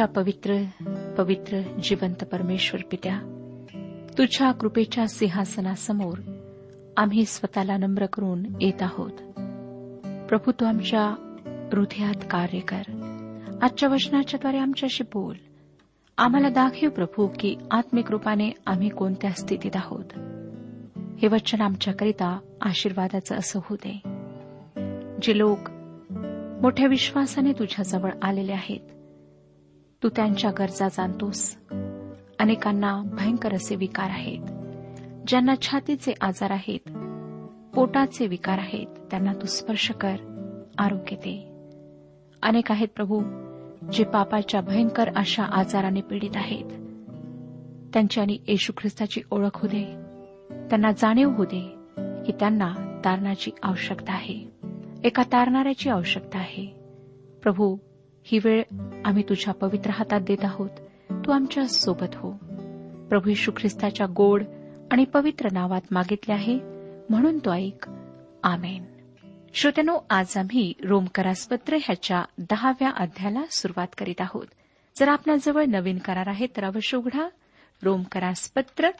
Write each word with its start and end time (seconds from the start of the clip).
आमच्या 0.00 0.22
पवित्र 0.22 0.62
पवित्र 1.18 1.60
जिवंत 1.82 2.24
परमेश्वर 2.24 2.80
पित्या 2.90 3.18
तुझ्या 4.18 4.52
कृपेच्या 4.52 5.08
सिंहासनासमोर 5.08 6.18
आम्ही 6.96 7.24
स्वतःला 7.24 7.76
नम्र 7.76 8.06
करून 8.06 8.42
येत 8.60 8.82
आहोत. 8.82 9.12
प्रभू 10.28 10.52
तू 10.52 10.64
आमच्या 10.64 11.00
हृदयात 11.72 12.14
कार्य 12.30 12.58
कर. 12.58 12.82
आजच्या 13.62 13.88
वचनाच्याद्वारे 13.88 14.58
आमच्याशी 14.58 15.04
बोल. 15.04 15.36
आम्हाला 16.18 16.48
दाखव 16.48 16.88
प्रभू 16.88 17.28
की 17.38 17.56
आत्मिक 17.70 18.10
रूपाने 18.10 18.50
आम्ही 18.66 18.88
कोणत्या 18.88 19.30
स्थितीत 19.30 19.76
आहोत. 19.76 20.18
हे 21.22 21.28
वचन 21.28 21.60
आमच्याकरिता 21.60 22.38
आशीर्वादाचं 22.60 23.34
असं 23.34 23.60
होऊ 23.64 23.76
दे. 23.86 24.00
जे 25.22 25.38
लोक 25.38 25.58
मोठ्या 26.62 26.86
विश्वासाने 26.86 27.52
तुझ्याजवळ 27.52 28.10
आलेले 28.22 28.52
आहेत 28.52 28.80
तू 30.02 30.08
त्यांच्या 30.08 30.50
गरजा 30.58 30.88
जाणतोस. 30.88 31.56
अनेकांना 32.38 33.02
भयंकर 33.12 33.54
असे 33.54 33.76
विकार 33.76 34.10
आहेत. 34.10 34.40
ज्यांना 35.26 35.54
छातीचे 35.62 36.12
आजार 36.20 36.50
आहेत 36.50 36.90
पोटाचे 37.74 38.26
विकार 38.26 38.58
आहेत 38.58 38.86
त्यांना 38.86 39.32
तू 39.32 39.46
स्पर्श 39.46 39.90
कर 39.90 40.16
आरोग्य 40.78 41.16
दे. 41.16 41.46
अनेक 42.42 42.72
आहेत 42.72 42.88
प्रभू 42.96 43.22
जे 43.92 44.04
पापाच्या 44.04 44.60
भयंकर 44.60 45.10
अशा 45.16 45.42
आजाराने 45.42 46.00
पीडित 46.00 46.30
आहेत. 46.34 46.64
त्यांची 47.92 48.20
आणि 48.20 48.38
येशू 48.48 48.72
ख्रिस्ताची 48.76 49.20
ओळख 49.30 49.56
होऊ 49.56 49.70
दे. 49.70 49.84
त्यांना 50.68 50.92
जाणीव 50.92 51.30
होऊ 51.30 51.44
दे 51.44 51.74
की 52.26 52.32
त्यांना 52.32 53.00
तारणाची 53.04 53.50
आवश्यकता 53.62 54.12
आहे. 54.12 54.50
एका 55.04 55.22
तारणाऱ्याची 55.22 55.90
आवश्यकता 55.90 56.38
आहे. 56.38 56.66
प्रभू 57.42 57.76
ही 58.22 58.38
वेळ 58.44 58.62
आम्ही 59.04 59.22
तुझ्या 59.28 59.54
पवित्र 59.54 59.90
हातात 59.90 60.20
देत 60.20 60.44
आहोत. 60.44 60.70
तू 61.26 61.32
आमच्यासोबत 61.32 62.14
हो. 62.14 62.30
प्रभू 63.08 63.30
यशू 63.30 63.52
ख्रिस्ताच्या 63.56 64.06
गोड 64.16 64.42
आणि 64.90 65.04
पवित्र 65.04 65.48
नावात 65.52 65.80
मागितले 65.90 66.32
आहे 66.32 66.58
म्हणून 67.10 67.38
तो 67.38 67.52
ऐक. 67.52 67.90
आमेन. 68.42 68.84
श्रोत्यानो 69.54 69.98
आज 70.10 70.36
आम्ही 70.36 70.72
रोमकरासपत्र 70.84 71.76
ह्याच्या 71.76 72.24
दहाव्या 72.38 72.90
अध्यायाला 72.90 73.42
सुरुवात 73.50 73.88
करीत 73.98 74.20
आहोत. 74.20 74.46
जर 74.96 75.08
आपल्याजवळ 75.08 75.64
नवीन 75.64 75.98
करार 75.98 76.26
आहे 76.26 76.46
तर 76.46 76.64
अवश्य 76.64 76.98
उघडा. 76.98 77.28
रोमकरासपत्र 77.82 78.90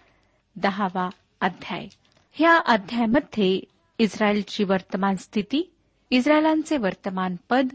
दहावा 0.56 1.08
अध्याय. 1.40 1.88
ह्या 2.32 2.58
अध्यायामध्ये 2.66 3.60
इस्रायलची 3.98 4.64
वर्तमान 4.64 5.16
स्थिती 5.16 5.72
इस्रायलांचे 6.10 6.76
वर्तमान 6.76 7.36
पद 7.50 7.68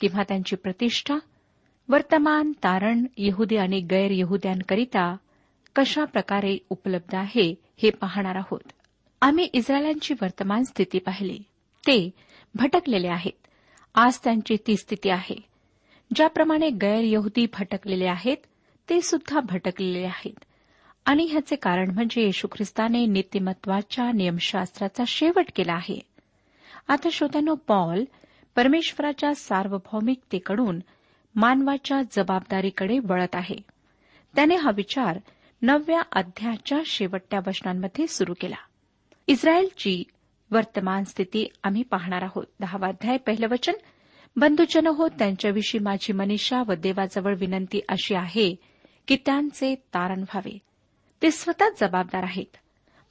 किंवा 0.00 0.22
त्यांची 0.22 0.56
प्रतिष्ठा 0.56 1.14
वर्तमान 1.88 2.52
तारण 2.52 3.04
यहुदी 3.16 3.56
आणि 3.56 3.80
गैर 3.80 4.10
यहुद्यांकरिता 4.10 5.16
कशा 5.76 6.04
प्रकारे 6.04 6.58
उपलब्ध 6.70 7.14
आहे 7.14 7.54
हे 7.82 7.90
पाहणार 7.90 8.34
आहोत. 8.34 8.60
आम्ही 9.20 9.48
इस्रायलांची 9.52 10.14
वर्तमान 10.22 10.62
स्थिती 10.62 10.98
पाहिली. 10.98 11.38
ते 11.86 12.10
भटकलेले 12.54 13.08
आहेत. 13.08 13.46
आज 13.94 14.18
त्यांची 14.24 14.56
ती 14.66 14.76
स्थिती 14.76 15.10
आहे. 15.10 15.40
ज्याप्रमाणे 16.14 16.70
गैर 16.70 17.00
यहुदी 17.04 17.46
भटकलेले 17.52 18.06
आहेत 18.06 18.36
ते 18.90 19.00
सुद्धा 19.00 19.40
भटकलेले 19.40 20.06
आहेत. 20.06 20.44
आणि 21.04 21.24
ह्याचे 21.24 21.56
कारण 21.56 21.90
म्हणजे 21.90 22.22
येशू 22.22 22.48
ख्रिस्ताने 22.52 23.06
नीतिमत्वाच्या 23.06 24.12
नियमशास्त्राचा 24.12 25.04
शेवट 25.06 25.44
केला 25.56 25.72
आहे. 25.72 26.00
आता 26.88 27.08
श्रोत्यानो 27.12 27.54
पॉल 27.54 28.04
परमेश्वराच्या 28.56 29.34
सार्वभौमिकतेकडून 29.34 30.80
मानवाच्या 31.34 32.02
जबाबदारीकडे 32.10 32.98
वळत 32.98 33.34
आहे. 33.34 33.56
त्याने 34.34 34.54
हा 34.54 34.70
विचार 34.74 35.18
नवव्या 35.62 36.02
अध्यायाच्या 36.12 36.78
शेवटच्या 36.86 37.40
वचनांमध्ये 37.46 38.06
सुरू 38.06 38.34
केला. 38.40 38.56
इस्रायलची 39.26 40.04
वर्तमान 40.50 41.04
स्थिती 41.04 41.48
आम्ही 41.62 41.82
पाहणार 41.82 42.22
आहोत. 42.22 42.46
दहावा 42.60 42.88
अध्याय 42.88 43.16
पहिलं 43.16 43.48
वचन 43.48 43.72
बंधुजन 44.36 44.86
हो 44.86 45.08
त्यांच्याविषयी 45.08 45.80
माझी 45.80 46.12
मनीषा 46.12 46.62
व 46.66 46.72
देवाजवळ 46.74 47.34
विनंती 47.38 47.80
अशी 47.88 48.14
आहे 48.14 48.56
की 49.08 49.16
त्यांचे 49.26 49.74
तारण 49.74 50.20
व्हावे. 50.20 50.58
ते 51.22 51.30
स्वतः 51.30 51.64
जबाबदार 51.80 52.22
आहेत. 52.22 52.56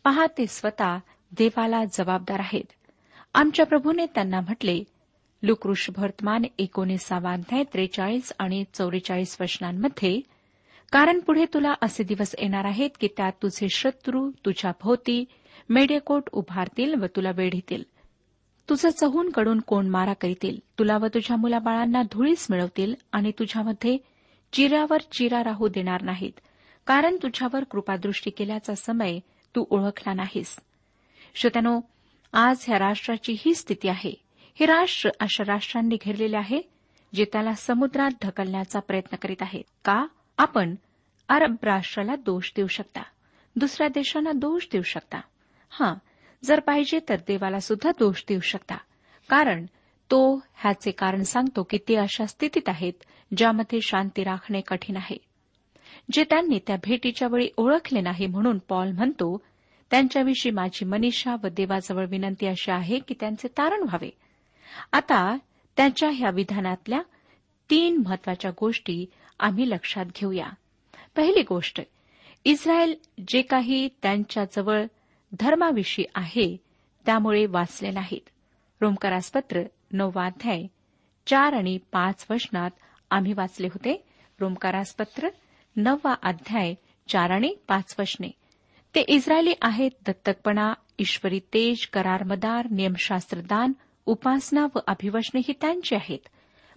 पहा 0.04 0.26
ते 0.38 0.48
स्वतः 0.48 0.98
देवाला 1.32 1.84
जबाबदार 1.86 2.40
आहेत. 2.40 2.72
आमच्या 3.34 3.66
प्रभूने 3.66 4.06
त्यांना 4.06 4.40
म्हटले 4.40 4.84
लुकृष 5.44 5.90
वर्तमान 5.98 6.42
एकोणीसावा 6.58 7.32
अध्याय 7.34 7.64
त्रेचाळीस 7.64 8.32
आणि 8.40 8.64
चौवेचाळीस 8.74 9.38
वचनांमध्ये 9.42 10.22
कारण 10.92 11.20
पुढे 11.20 11.46
तुला 11.54 11.74
असे 11.82 12.04
दिवस 12.04 12.36
येणार 12.40 12.66
आहेत 12.66 12.90
की 13.00 13.08
त्यात 13.18 13.32
तुझे 13.32 13.68
शत्रू 13.70 14.32
तुझ्या 14.46 14.72
भोवती 14.82 15.26
मेडेकोट 15.70 16.30
उभारतील 16.32 16.94
व 16.94 17.06
तुला 17.16 17.32
वेढीतील. 17.36 17.84
तुझं 18.70 18.90
चहून 18.90 19.30
कडून 19.30 19.60
कोण 19.60 19.88
मारा 19.88 20.14
करीतील? 20.14 20.60
तुला 20.80 20.98
व 20.98 21.08
तुझ्या 21.08 21.38
मुलाबाळांना 21.38 22.02
धुळीस 22.02 22.48
मिळवतील 22.50 22.94
आणि 23.12 23.32
तुझ्यामध्ये 23.40 23.98
चिऱ्यावर 24.54 24.98
चिरा 25.12 25.44
राहू 25.44 25.68
देणार 25.68 26.02
नाहीत 26.02 26.40
कारण 26.88 27.16
तुझ्यावर 27.16 27.64
कृपादृष्टी 27.64 28.32
केल्याचा 28.32 28.76
समय 28.76 29.20
तू 29.56 29.66
ओळखला 29.70 30.14
नाहीस. 30.14 30.56
श्रोत्यानो 31.36 31.80
आज 32.34 32.66
ह्या 32.68 32.80
राष्ट्राची 32.80 33.36
ही 33.40 33.56
स्थिती 33.56 33.88
आहे. 33.88 34.29
हे 34.56 34.66
राष्ट्र 34.66 35.10
अशा 35.20 35.44
राष्ट्रांनी 35.48 35.98
घेरलेले 36.02 36.38
आहे 36.38 36.62
जे 37.16 37.26
त्याला 37.26 37.54
समुद्रात 37.54 38.12
ढकलण्याचा 38.26 38.80
प्रयत्न 38.80 39.16
करीत 39.16 39.42
आहेत. 39.42 39.64
का? 39.86 40.06
आपण 40.38 40.76
अरब 41.30 41.56
राष्ट्राला 41.64 42.16
दोष 42.16 42.52
देऊ 42.56 42.68
शकता. 42.68 43.02
दुसऱ्या 43.56 43.88
देशांना 43.88 44.32
दोष 44.32 44.68
देऊ 44.72 44.82
शकता. 44.82 45.22
हां 45.70 45.96
जर 46.46 46.60
पाहिजे 46.60 47.00
तर 47.10 47.16
देवाला 47.16 47.60
सुद्धा 47.60 47.92
दोष 48.00 48.24
देऊ 48.28 48.40
शकता. 48.40 48.76
कारण 49.30 49.66
तो 50.12 50.36
ह्याचे 50.36 50.92
कारण 50.92 51.24
सांगतो 51.24 51.64
की 51.64 51.78
ते 51.78 51.96
अशा 51.96 52.26
स्थितीत 52.26 52.70
आहेत 52.70 52.94
ज्यामध्ये 53.38 53.82
शांती 53.82 54.24
राखणे 54.24 54.62
कठीण 54.62 54.96
आहे. 54.96 55.18
जे 56.12 56.24
त्यांनी 56.24 56.60
त्या 56.68 56.76
भेटीच्या 56.76 57.28
वेळी 57.28 57.50
ओळखले 57.58 58.02
नाही 58.02 58.28
म्हणून 58.28 58.58
पॉल 58.58 58.92
म्हणतो 58.92 59.42
त्यांच्याविषयी 59.92 60.52
माझी 60.52 60.86
मनीषा 60.86 61.36
व 61.44 61.48
देवाजवळ 61.48 62.06
विनंती 62.10 62.48
अशी 62.48 62.72
आहे 62.72 63.00
की 63.00 63.14
त्यांचे 63.20 63.48
तारण 63.48 63.84
व्हावे. 63.84 64.10
आता 64.92 65.38
त्यांच्या 65.78 66.10
ह्या 66.14 66.30
विधानातल्या 66.30 67.02
तीन 67.70 67.98
महत्त्वाच्या 68.06 68.52
गोष्टी 68.52 69.06
आम्ही 69.40 69.70
लक्षात 69.70 70.06
घेऊया. 70.06 70.48
पहिली 71.16 71.42
गोष्ट 71.42 71.82
इस्रायल 72.46 72.94
जे 73.28 73.42
काही 73.42 73.90
त्यांच्याजवळ 74.02 74.86
धर्माविषयी 75.40 76.06
आहे 76.16 76.58
त्यामुळे 77.06 77.46
वाचले 77.46 77.92
नाहीत. 77.92 78.30
रोमकारासपत्र 78.82 79.62
नववाध्याय 79.92 80.64
चार 81.28 81.54
आणि 81.54 81.78
पाच 81.92 82.26
वचनात 82.30 82.72
आम्ही 83.10 83.34
वाचले 83.34 83.68
होते. 83.68 84.06
रोमकारासपत्र 84.40 85.28
नववा 85.76 86.14
अध्याय 86.24 86.74
चार 87.08 87.30
आणि 87.30 87.56
पाच 87.68 87.96
वचने. 88.00 88.28
ते 88.96 89.02
इस्रायली 89.02 89.54
आहेत 89.62 89.92
दत्तकपणा 90.08 90.74
ईश्वरी 91.00 91.40
तेज 91.40 91.88
करारमदार 91.88 92.68
नियमशास्त्रदान 92.72 93.72
उपासना 94.10 94.68
व 94.76 94.80
अभिवचने 94.88 95.42
त्यांचे 95.42 95.54
त्यांची 95.62 95.96
आहेत. 95.96 96.28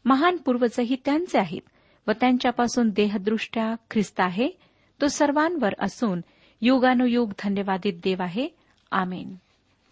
महान 0.04 0.36
पूर्वजही 0.36 0.96
त्यांचे 1.04 1.38
आहेत 1.38 1.60
व 2.06 2.12
त्यांच्यापासून 2.12 2.90
देहदृष्ट्या 2.90 3.74
ख्रिस्त 3.90 4.20
आहे. 4.20 4.48
तो 5.00 5.08
सर्वांवर 5.08 5.74
असून 5.78 6.20
युगानुयुग 6.60 7.32
धन्यवादित 7.44 7.92
देव 8.04 8.22
आहे. 8.22 8.48
आमेन. 8.90 9.34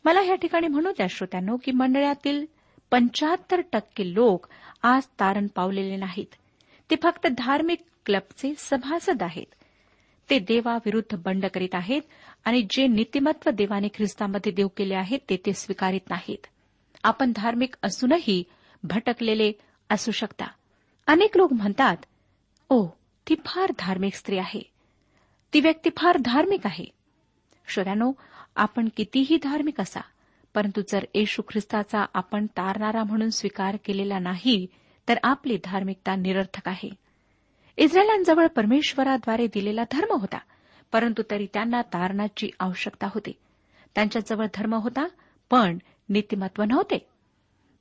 मला 0.05 0.23
या 0.23 0.35
ठिकाणी 0.35 0.67
म्हणू 0.67 0.91
द्या 0.91 1.07
श्रोत्यांनो 1.11 1.57
की 1.65 1.73
मंडळातील 1.73 2.47
पंचाहत्तर 2.91 3.61
टक्के 3.73 4.15
लोक 4.15 4.47
आज 4.83 5.03
तारण 5.21 5.47
पावलेले 5.47 5.97
नाहीत. 5.97 6.35
ते 6.91 6.97
फक्त 7.03 7.27
धार्मिक 7.27 7.79
क्लबचे 8.07 8.55
सभासद 8.59 9.23
आहेत. 9.23 9.55
ते 10.31 10.39
देवाविरुद्ध 10.39 11.19
बंड 11.25 11.47
करीत 11.47 11.75
आहेत 11.75 12.03
आणि 12.45 12.67
जे 12.71 12.87
नीतिमत्व 12.87 13.51
देवाने 13.51 13.89
ख्रिस्तामध्ये 13.89 14.53
देव 14.53 14.69
केले 14.77 14.95
आहेत 14.95 15.19
ते 15.31 15.37
ते 15.37 15.53
स्वीकारित 15.53 16.11
नाहीत. 16.11 16.47
आपण 17.05 17.33
धार्मिक 17.37 17.75
असूनही 17.83 18.45
भटकलेले 18.83 19.53
असू 19.91 20.11
शकता. 20.11 20.45
अनेक 21.07 21.37
लोक 21.37 21.53
म्हणतात 21.53 21.97
ओ 22.69 22.87
ती 23.29 23.35
फार 23.47 23.73
धार्मिक 23.79 24.15
स्त्री 24.15 24.39
आहे. 24.39 24.63
ती 25.53 25.61
व्यक्ती 25.61 25.91
फार 25.97 26.19
धार्मिक 26.19 26.67
आहे. 26.67 26.85
श्रोत्यानो 27.69 28.13
आपण 28.57 28.89
कितीही 28.97 29.37
धार्मिक 29.43 29.81
असा 29.81 30.01
परंतु 30.55 30.83
जर 30.89 31.05
येशू 31.15 31.43
ख्रिस्ताचा 31.43 32.05
आपण 32.15 32.47
तारणारा 32.47 33.05
म्हणून 33.05 33.31
स्वीकार 33.31 33.77
केलेला 33.85 34.19
नाही 34.19 34.67
तर 35.09 35.15
आपली 35.23 35.59
धार्मिकता 35.65 36.17
निरर्थक 36.17 36.69
आहे. 36.69 36.91
इस्रायलांजवळ 37.77 38.47
परमेश्वराद्वारे 38.47 39.47
दिलेला 39.47 39.85
धर्म 39.93 40.17
होता 40.21 40.39
परंतु 40.93 41.23
तरी 41.31 41.47
त्यांना 41.55 41.83
तारणाची 41.83 42.51
आवश्यकता 42.61 43.07
होती. 43.07 43.33
त्यांच्याजवळ 43.95 44.47
धर्म 44.55 44.75
होता 44.75 45.09
पण 45.51 45.79
नीतिमत्व 46.11 46.63
नव्हते. 46.63 47.09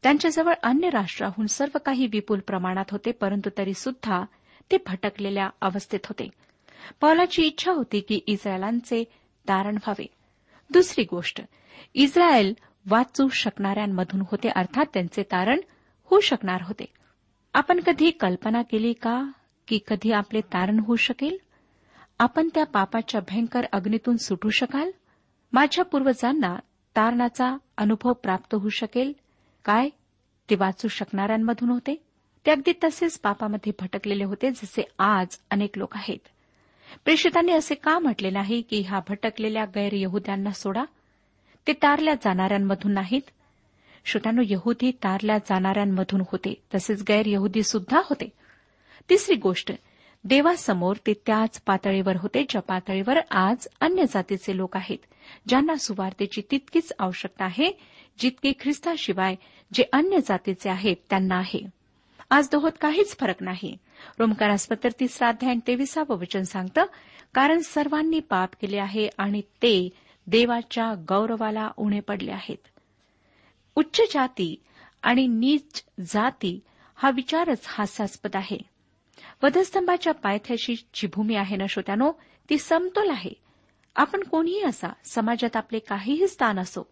त्यांच्याजवळ 0.04 0.54
अन्य 0.64 0.90
राष्ट्राहून 0.90 1.46
सर्व 1.46 1.78
काही 1.86 2.08
विपुल 2.08 2.40
प्रमाणात 2.40 2.86
होते 2.92 3.12
परंतु 3.12 3.50
तरी 3.58 3.74
सुद्धा 3.74 4.24
ते 4.72 4.78
भटकलेल्या 4.88 5.50
अवस्थेत 5.62 6.00
होते. 6.06 6.30
पौलाची 7.02 7.44
इच्छा 7.44 7.72
होती 7.72 8.00
की 8.00 8.20
इस्रायलांचे 8.28 9.04
तारण 9.48 9.74
व्हावे. 9.76 10.06
दुसरी 10.70 11.04
गोष्ट 11.04 11.42
इस्रायल 11.94 12.54
वाचू 12.90 13.28
शकणाऱ्यांमधून 13.28 14.22
होते 14.22 14.50
अर्थात 14.56 14.86
त्यांचे 14.94 15.24
तारण 15.24 15.60
होऊ 16.04 16.20
शकणार 16.20 16.62
होते. 16.62 16.86
आपण 17.54 17.80
कधी 17.80 18.12
कल्पना 18.12 18.62
केली 18.62 18.94
का 18.94 19.32
की 19.68 19.80
कधी 19.88 20.12
आपले 20.12 20.42
तारण 20.42 20.80
होऊ 20.80 20.96
शकेल? 20.96 21.38
आपण 22.20 22.50
त्या 22.54 22.66
पापाच्या 22.66 23.22
भयंकर 23.22 23.66
अग्नीतून 23.72 24.18
सुटू 24.18 24.50
शकाल? 24.50 24.92
माझ्या 25.54 25.86
पूर्वजांना 25.86 26.56
तारणाचा 27.00 27.58
अनुभव 27.78 28.14
प्राप्त 28.14 28.56
होऊ 28.56 28.70
शकेल. 28.70 29.14
काय? 29.66 29.90
ते 30.50 30.56
वाचू 30.56 30.88
शकणाऱ्यांमधून 30.88 31.70
होते. 31.70 32.04
ते 32.46 32.52
अगदी 32.52 32.74
तसेच 32.84 33.20
पापामध्ये 33.20 33.74
भटकलेले 33.80 34.24
होते 34.24 34.52
जसे 34.52 34.82
आज 35.00 35.28
अनेक 35.52 35.78
लोक 35.78 35.96
आहेत. 35.96 36.18
प्रेषितांनी 37.06 37.52
असे 37.52 37.76
का 37.76 38.00
म्हटले 38.00 38.30
नाही 38.30 38.62
की 38.62 38.82
ह्या 38.82 39.00
भटकलेल्या 39.10 39.66
गैरयहुद्यांना 39.66 40.52
सोडा? 40.52 40.84
ते 41.68 41.74
तारल्या 41.74 42.14
जाणाऱ्यांमधून 42.14 42.92
नाहीत. 42.92 43.22
श्रोत्यानो 44.06 44.42
यहुदी 44.46 44.92
तारल्या 44.92 45.38
जाणाऱ्यांमधून 45.38 46.22
होते 46.32 46.64
तसेच 46.76 47.04
गैरयहुदी 47.08 47.64
सुद्धा 47.64 48.02
होते. 48.06 48.30
तिसरी 49.10 49.36
गोष्ट 49.36 49.72
देवासमोर 50.24 50.96
ते 51.08 51.14
त्याच 51.26 51.62
पातळीवर 51.62 52.16
होते 52.16 52.46
ज्या 52.50 52.62
पातळीवर 52.62 53.20
आज 53.32 53.68
अन्य 53.82 54.04
जातीचे 54.10 54.58
लोक 54.58 54.78
आहेत 54.78 54.98
ज्यांना 55.48 55.76
सुवार्तेची 55.76 56.42
तितकीच 56.52 56.94
आवश्यकता 57.00 57.46
आहे 57.46 57.72
जितकी 58.20 58.54
ख्रिस्ताशिवाय 58.60 59.36
जे 59.74 59.84
अन्य 59.94 60.18
जातीचे 60.26 60.70
आहेत 60.70 60.96
त्यांना 61.10 61.36
आहे. 61.36 61.60
आज 62.30 62.50
दोहोत 62.52 62.72
काहीच 62.82 63.18
फरक 63.18 63.44
नाही. 63.44 63.78
रोमकारास्पत्र 64.20 64.90
तिसरा 65.00 65.28
अध्याय 65.28 65.56
तेविसावं 65.68 66.18
वचन 66.18 66.44
सांगतं 66.44 66.86
कारण 67.34 67.60
सर्वांनी 67.60 68.20
पाप 68.20 68.50
केले 68.62 68.78
आहे 68.78 69.10
आणि 69.18 69.42
ते 69.42 69.90
देवाच्या 70.28 70.94
गौरवाला 71.10 71.70
उणे 71.78 72.00
पडले 72.00 72.32
आहेत. 72.32 72.68
उच्च 73.76 74.02
जाती 74.14 74.64
आणि 75.04 75.28
नीच 75.28 75.84
जाती 76.00 76.60
हा 76.96 77.10
विचारच 77.10 77.62
हास्यास्पद 77.66 78.36
आहे. 78.36 78.79
वधस्तंभाच्या 79.44 80.14
पायथ्याशी 80.14 80.76
जी 80.94 81.08
भूमी 81.08 81.36
आहे 81.36 81.56
ना 81.56 81.66
श्रोत्यानो 81.70 82.12
ती 82.50 82.58
समतोल 82.58 83.10
आहे. 83.10 83.34
आपण 83.96 84.24
कोणीही 84.24 84.64
असा 84.64 84.88
समाजात 85.06 85.56
आपले 85.56 85.80
काहीही 85.80 86.28
स्थान 86.28 86.60
असो 86.60 86.84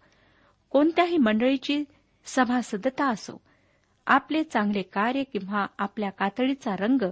कोणत्याही 0.70 1.18
मंडळीची 1.18 1.84
सभासदता 2.26 3.10
असो 3.10 3.42
आपले 4.08 4.44
चांगले 4.44 4.82
कार्य 4.82 5.24
किंवा 5.24 5.66
आपल्या 5.80 6.10
कातडीचा 6.10 6.76
रंग 6.76 7.04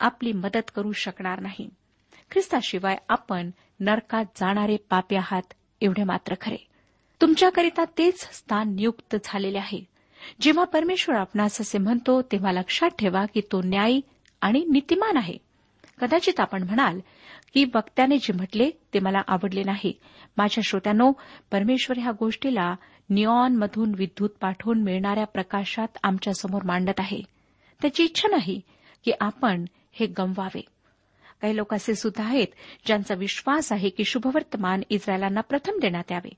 आपली 0.00 0.32
मदत 0.32 0.70
करू 0.74 0.92
शकणार 0.92 1.40
नाही. 1.40 1.68
ख्रिस्ताशिवाय 2.30 2.96
आपण 3.08 3.50
नरकात 3.80 4.24
जाणारे 4.36 4.76
पापी 4.76 5.16
आहात 5.16 5.54
एवढे 5.80 6.04
मात्र 6.04 6.34
खरे. 6.40 6.66
तुमच्याकरिता 7.20 7.84
तेच 7.98 8.28
स्थान 8.32 8.74
नियुक्त 8.74 9.16
झालेले 9.24 9.58
आहे. 9.58 9.84
जेव्हा 10.40 10.64
परमेश्वर 10.64 11.16
आपणास 11.16 11.60
असे 11.60 11.78
म्हणतो 11.78 12.22
तेव्हा 12.22 12.52
लक्षात 12.52 12.90
ठेवा 12.98 13.26
की 13.26 13.40
तो 13.40 13.62
न्यायी 13.62 14.00
आणि 14.40 14.64
नीतिमान 14.64 15.16
आहे. 15.16 15.38
कदाचित 16.00 16.40
आपण 16.40 16.62
म्हणाल 16.62 17.00
की 17.54 17.64
वक्त्याने 17.74 18.18
जे 18.18 18.32
म्हटले 18.32 18.70
ते 18.94 18.98
मला 18.98 19.22
आवडले 19.26 19.62
नाही. 19.62 19.92
माझ्या 20.36 20.62
श्रोत्यांनो 20.62 21.12
परमेश्वर 21.50 21.98
ह्या 21.98 22.12
गोष्टीला 22.20 22.74
निऑनमधून 23.10 23.92
विद्युत 23.96 24.30
पाठवून 24.40 24.82
मिळणाऱ्या 24.82 25.24
प्रकाशात 25.24 25.88
आमच्यासमोर 26.02 26.62
मांडत 26.64 26.92
आहे. 26.98 27.22
त्याची 27.82 28.04
इच्छा 28.04 28.28
नाही 28.28 28.60
की 29.04 29.12
आपण 29.20 29.64
हे 29.92 30.06
गमवावे. 30.06 30.60
काही 31.40 31.56
लोक 31.56 31.74
असे 31.74 31.94
सुद्धा 31.94 32.24
आहेत 32.24 32.46
ज्यांचा 32.86 33.14
विश्वास 33.14 33.72
आहे 33.72 33.88
की 33.88 34.04
शुभवर्तमान 34.04 34.80
इस्रायलांना 34.90 35.40
प्रथम 35.40 35.78
देण्यात 35.80 36.12
यावे. 36.12 36.30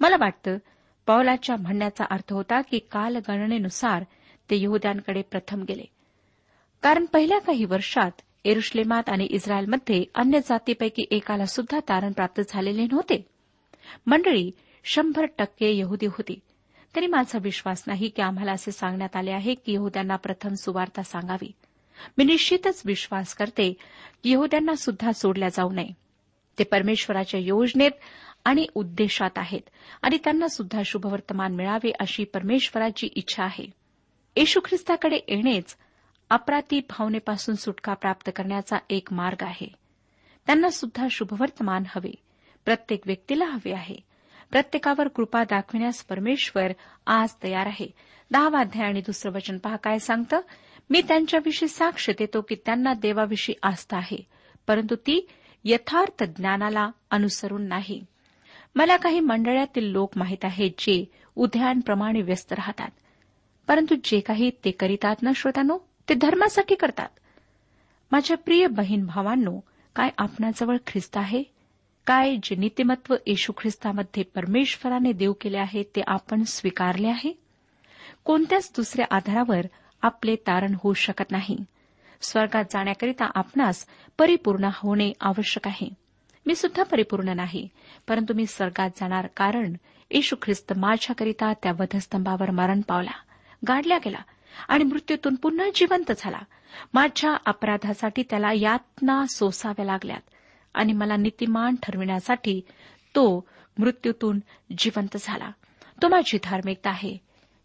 मला 0.00 0.16
वाटतं 0.20 0.58
पौलाच्या 1.06 1.56
म्हणण्याचा 1.56 2.04
अर्थ 2.10 2.32
होता 2.32 2.60
की 2.60 2.78
कालगणनेनुसार 2.78 4.04
ते 4.50 4.62
यहद्यांकडे 4.62 5.22
प्रथम 5.22 5.62
गेले. 5.62 5.84
कारण 6.82 7.04
पहिल्या 7.04 7.38
काही 7.38 7.64
वर्षात 7.64 8.10
एरुश्लेमात 8.44 9.08
आणि 9.08 9.24
इस्रायलमध्ये 9.30 10.04
अन्य 10.14 10.38
जातीपैकी 10.38 11.04
एकाला 11.10 11.46
सुद्धा 11.46 11.80
तारण 11.80 12.12
प्राप्त 12.12 12.40
झालेले 12.48 12.82
नव्हते. 12.82 13.26
मंडळी 14.06 14.50
शंभर 14.84 15.26
टक्के 15.38 15.78
यहुदी 15.78 16.06
होती. 16.06 16.38
तरी 16.96 17.06
माझा 17.06 17.38
विश्वास 17.42 17.84
नाही 17.86 18.08
की 18.08 18.22
आम्हाला 18.22 18.52
असे 18.52 18.72
सांगण्यात 18.72 19.16
आले 19.16 19.30
आहे 19.30 19.54
की 19.54 19.72
यहद्यांना 19.72 20.16
प्रथम 20.16 20.54
सुवार्ता 20.54 21.02
सांगावी. 21.02 21.52
मी 22.18 22.24
निश्चितच 22.24 22.82
विश्वास 22.84 23.34
करते 23.34 23.72
की 24.22 24.30
यहद्यांना 24.30 24.74
सुद्धा 24.74 25.12
सोडल्या 25.12 25.48
जाऊ 25.48 25.72
नये. 25.72 25.92
ते 26.58 26.64
परमेश्वराच्या 26.64 27.40
योजनेत 27.40 27.90
आणि 28.44 28.66
उद्देशात 28.74 29.30
आहेत 29.36 29.68
आणि 30.02 30.18
त्यांना 30.24 30.48
सुद्धा 30.48 30.82
शुभवर्तमान 30.84 31.54
मिळावे 31.54 31.92
अशी 32.00 32.24
परमेश्वराची 32.24 33.06
इच्छा 33.06 33.44
आहे. 33.44 33.66
येशू 34.36 34.60
ख्रिस्ताकडे 34.64 35.16
येणेच 35.28 35.76
अपराती 36.32 36.80
भावनेपासून 36.80 37.54
सुटका 37.54 37.94
प्राप्त 37.94 38.30
करण्याचा 38.36 38.76
एक 38.90 39.12
मार्ग 39.12 39.42
आहे. 39.42 39.74
त्यांना 40.46 40.68
सुद्धा 40.68 41.06
शुभवर्तमान 41.10 41.82
हवे. 41.86 42.14
प्रत्येक 42.64 43.00
व्यक्तीला 43.06 43.44
हवे 43.44 43.72
आहे. 43.72 43.96
प्रत्येकावर 44.50 45.08
कृपा 45.08 45.44
दाखविण्यास 45.44 46.04
परमेश्वर 46.04 46.72
आज 47.06 47.28
तयार 47.42 47.66
आहे. 47.66 47.90
दहावा 48.30 48.60
अध्याय 48.60 48.88
आणि 48.88 49.00
दुसरं 49.00 49.32
वचन 49.32 49.58
पहा 49.58 49.76
काय 49.76 49.98
सांगतं? 49.98 50.40
मी 50.90 51.02
त्यांच्याविषयी 51.02 51.68
साक्ष 51.68 52.10
देतो 52.10 52.40
की 52.40 52.54
त्यांना 52.54 52.94
देवाविषयी 52.94 53.54
आस्था 53.62 53.96
आहे 53.96 54.26
परंतु 54.66 54.94
ती 54.94 55.26
यथार्थ 55.64 56.24
ज्ञानाला 56.24 56.90
अनुसरून 57.10 57.62
नाही. 57.62 58.04
मला 58.74 58.96
काही 58.96 59.20
मंडळातील 59.20 59.84
लोक 59.84 60.18
माहीत 60.18 60.44
आहेत 60.44 60.70
जे 60.78 61.04
उद्यानप्रमाणे 61.36 62.22
व्यस्त 62.22 62.52
राहतात 62.52 62.90
परंतु 63.68 63.94
जे 64.04 64.20
काही 64.20 64.50
ते 64.50 64.70
करीतात 64.70 65.16
ना 65.22 65.30
श्रोतानो? 65.36 65.78
ते 66.12 66.16
धर्मासाठी 66.16 66.74
करतात. 66.74 67.08
माझ्या 68.12 68.36
प्रिय 68.36 68.66
बहीण 68.66 69.06
भावांनो 69.06 69.60
काय 69.96 70.10
आपणाजवळ 70.18 70.76
ख्रिस्त 70.86 71.16
आहे? 71.16 71.42
काय 72.06 72.36
जे 72.42 72.56
नीतिमत्व 72.56 73.14
येशू 73.26 73.52
ख्रिस्तामध्ये 73.58 74.22
परमेश्वराने 74.22 75.12
देव 75.12 75.32
केले 75.40 75.58
आहे 75.58 75.82
ते 75.82 76.00
आपण 76.06 76.42
स्वीकारले 76.42 77.08
आहे? 77.08 77.32
कोणत्याच 78.24 78.72
दुसऱ्या 78.76 79.06
आधारावर 79.10 79.66
आपले 80.02 80.36
तारण 80.36 80.74
होऊ 80.74 80.92
शकत 80.92 81.30
नाही. 81.30 81.56
स्वर्गात 82.20 82.64
जाण्याकरिता 82.70 83.30
आपणास 83.34 83.86
परिपूर्ण 84.18 84.68
होणे 84.74 85.12
आवश्यक 85.20 85.68
आहे. 85.68 85.88
मी 86.46 86.54
सुद्धा 86.54 86.82
परिपूर्ण 86.82 87.36
नाही 87.36 87.68
परंतु 88.08 88.34
मी 88.34 88.46
स्वर्गात 88.46 88.90
जाणार 88.96 89.26
कारण 89.26 89.72
येशू 90.10 90.36
ख्रिस्त 90.42 90.72
माझ्याकरिता 90.76 91.52
त्या 91.52 91.72
वधस्तंभावर 91.72 92.50
मरण 92.50 92.80
पावला 92.80 93.12
गाडल्या 93.68 93.98
गेला 93.98 94.22
आणि 94.68 94.84
मृत्यूतून 94.84 95.34
पुन्हा 95.34 95.66
जिवंत 95.74 96.12
झाला. 96.18 96.38
माझ्या 96.94 97.36
अपराधासाठी 97.46 98.22
त्याला 98.30 98.52
यातना 98.52 99.24
सोसाव्या 99.34 99.84
लागल्यात 99.84 100.20
आणि 100.74 100.92
मला 100.92 101.16
नीतिमान 101.16 101.74
ठरविण्यासाठी 101.82 102.60
तो 103.14 103.48
मृत्यूतून 103.78 104.40
जिवंत 104.78 105.16
झाला. 105.20 105.50
तो 106.02 106.08
माझी 106.08 106.38
धार्मिकता 106.44 106.90
आहे. 106.90 107.16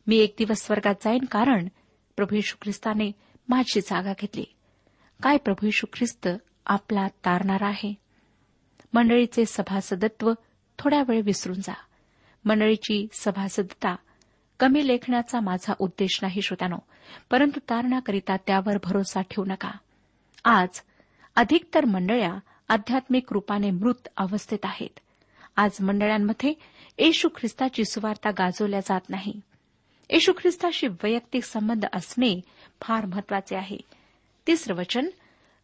मी 0.08 0.17
एक 0.17 0.36
दिवस 0.38 0.65
स्वर्गात 0.65 0.96
जाईन 1.01 1.25
कारण 1.25 1.67
प्रभू 2.15 2.36
यशू 2.36 2.56
ख्रिस्ताने 2.62 3.12
माझी 3.50 3.82
जागा 3.82 4.12
घेतली. 4.12 4.46
काय 5.24 5.38
प्रभू 5.38 5.67
यशू 5.67 5.88
ख्रिस्त 5.94 6.27
आपला 6.65 7.08
तारणार 7.08 7.63
आहे? 7.63 7.94
मंडळीचे 8.94 9.46
सभासदत्व 9.46 10.34
थोड्या 10.79 11.03
वेळ 11.08 11.22
विसरून 11.25 11.62
जा. 11.62 11.74
मंडळीची 12.46 13.08
सभासदता 13.13 13.96
कमी 14.59 14.87
लेखण्याचा 14.87 15.39
माझा 15.39 15.73
उद्देश 15.79 16.19
नाही 16.21 16.41
श्रोत्यानो 16.41 16.77
परंतु 17.31 17.59
तारणाकरिता 17.59 18.35
त्यावर 18.37 18.77
भरोसा 18.83 19.21
ठेवू 19.21 19.45
नका. 19.45 19.71
आज 20.43 20.81
अधिकतर 21.35 21.85
मंडळ्या 21.85 22.33
आध्यात्मिक 22.69 23.33
रूपाने 23.33 23.71
मृत 23.71 24.07
अवस्थेत 24.17 24.59
आहेत. 24.63 24.99
आज 25.55 25.71
मंडळांमध्ये 25.81 26.53
येशू 26.97 27.29
ख्रिस्ताची 27.29 27.85
सुवार्ता 27.85 28.31
गाजवल्या 28.31 28.79
जात 28.79 29.09
नाही. 29.09 29.41
येशू 30.09 30.33
ख्रिस्ताशी 30.33 30.87
वैयक्तिक 30.87 31.43
संबंध 31.43 31.85
असणे 31.93 32.41
फार 32.81 33.05
महत्त्वाचे 33.05 33.55
आहे. 33.55 33.77
तिसरं 34.47 34.75
वचन 34.75 35.07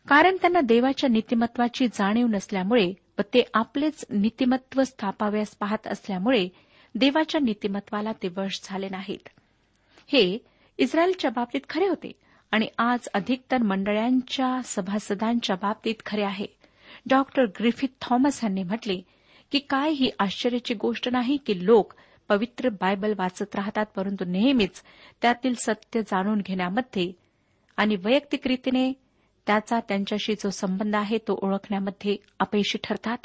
कारण 0.07 0.35
त्यांना 0.35 0.61
देवाच्या 0.61 1.09
नीतिमत्वाची 1.09 1.87
जाणीव 1.87 2.27
नसल्यामुळे 2.27 2.93
व 3.19 3.21
ते 3.21 3.43
आपलेच 3.53 4.05
नीतिमत्व 4.09 4.83
स्थापाव्यास 4.83 5.55
पाहत 5.55 5.87
असल्यामुळे 5.87 6.47
देवाच्या 6.95 7.41
नीतिमत्वाला 7.41 8.11
ते 8.11 8.27
वश 8.37 8.59
झाले 8.63 8.89
नाहीत. 8.89 9.29
हे 10.07 10.37
इस्रायलच्या 10.77 11.31
बाबतीत 11.31 11.61
खरे 11.69 11.87
होते 11.87 12.11
आणि 12.51 12.67
आज 12.77 13.07
अधिकतर 13.13 13.57
मंडळांच्या 13.57 14.61
सभासदांच्या 14.65 15.55
बाबतीत 15.55 15.95
खरे 16.05 16.23
आहे. 16.23 16.45
डॉक्टर 17.09 17.45
ग्रिफिथ 17.45 17.87
थॉमस 18.01 18.43
यांनी 18.43 18.63
म्हटले 18.63 19.01
की 19.51 19.59
काय 19.59 19.91
ही 19.91 20.09
आश्चर्याची 20.19 20.73
गोष्ट 20.73 21.09
नाही 21.09 21.37
की 21.37 21.65
लोक 21.65 21.93
पवित्र 22.29 22.69
बायबल 22.69 23.13
वाचत 23.17 23.55
राहतात 23.55 23.85
परंतु 23.95 24.25
नेहमीच 24.25 24.81
त्यातील 25.21 25.53
सत्य 25.53 26.01
जाणून 26.01 26.41
घेण्यामध्ये 26.41 27.11
आणि 27.77 27.95
वैयक्तिक 27.95 28.47
रीतीने 28.47 28.91
त्याचा 29.47 29.79
त्यांच्याशी 29.79 30.33
जो 30.33 30.49
संबंध 30.49 30.95
आहे 30.95 31.17
तो 31.17 31.39
ओळखण्यामध्ये 31.41 32.15
अपयशी 32.39 32.77
ठरतात? 32.83 33.17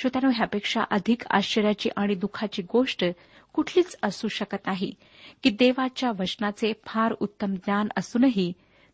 श्रोत्यानो 0.00 0.32
ह्यापेक्षा 0.36 0.80
अधिक 0.90 1.22
आश्चर्याची 1.30 1.90
आणि 1.96 2.14
दुःखाची 2.14 2.62
गोष्ट 2.62 3.04
कुठलीच 3.52 3.96
असू 4.02 4.28
शकत 4.28 4.66
नाही 4.66 4.94
की 5.42 5.50
देवाच्या 5.50 6.10
वचनाचे 6.10 6.72
फार 6.86 7.14
उत्तम 7.20 7.54
ज्ञान 7.54 7.88
असूनही 7.96 8.52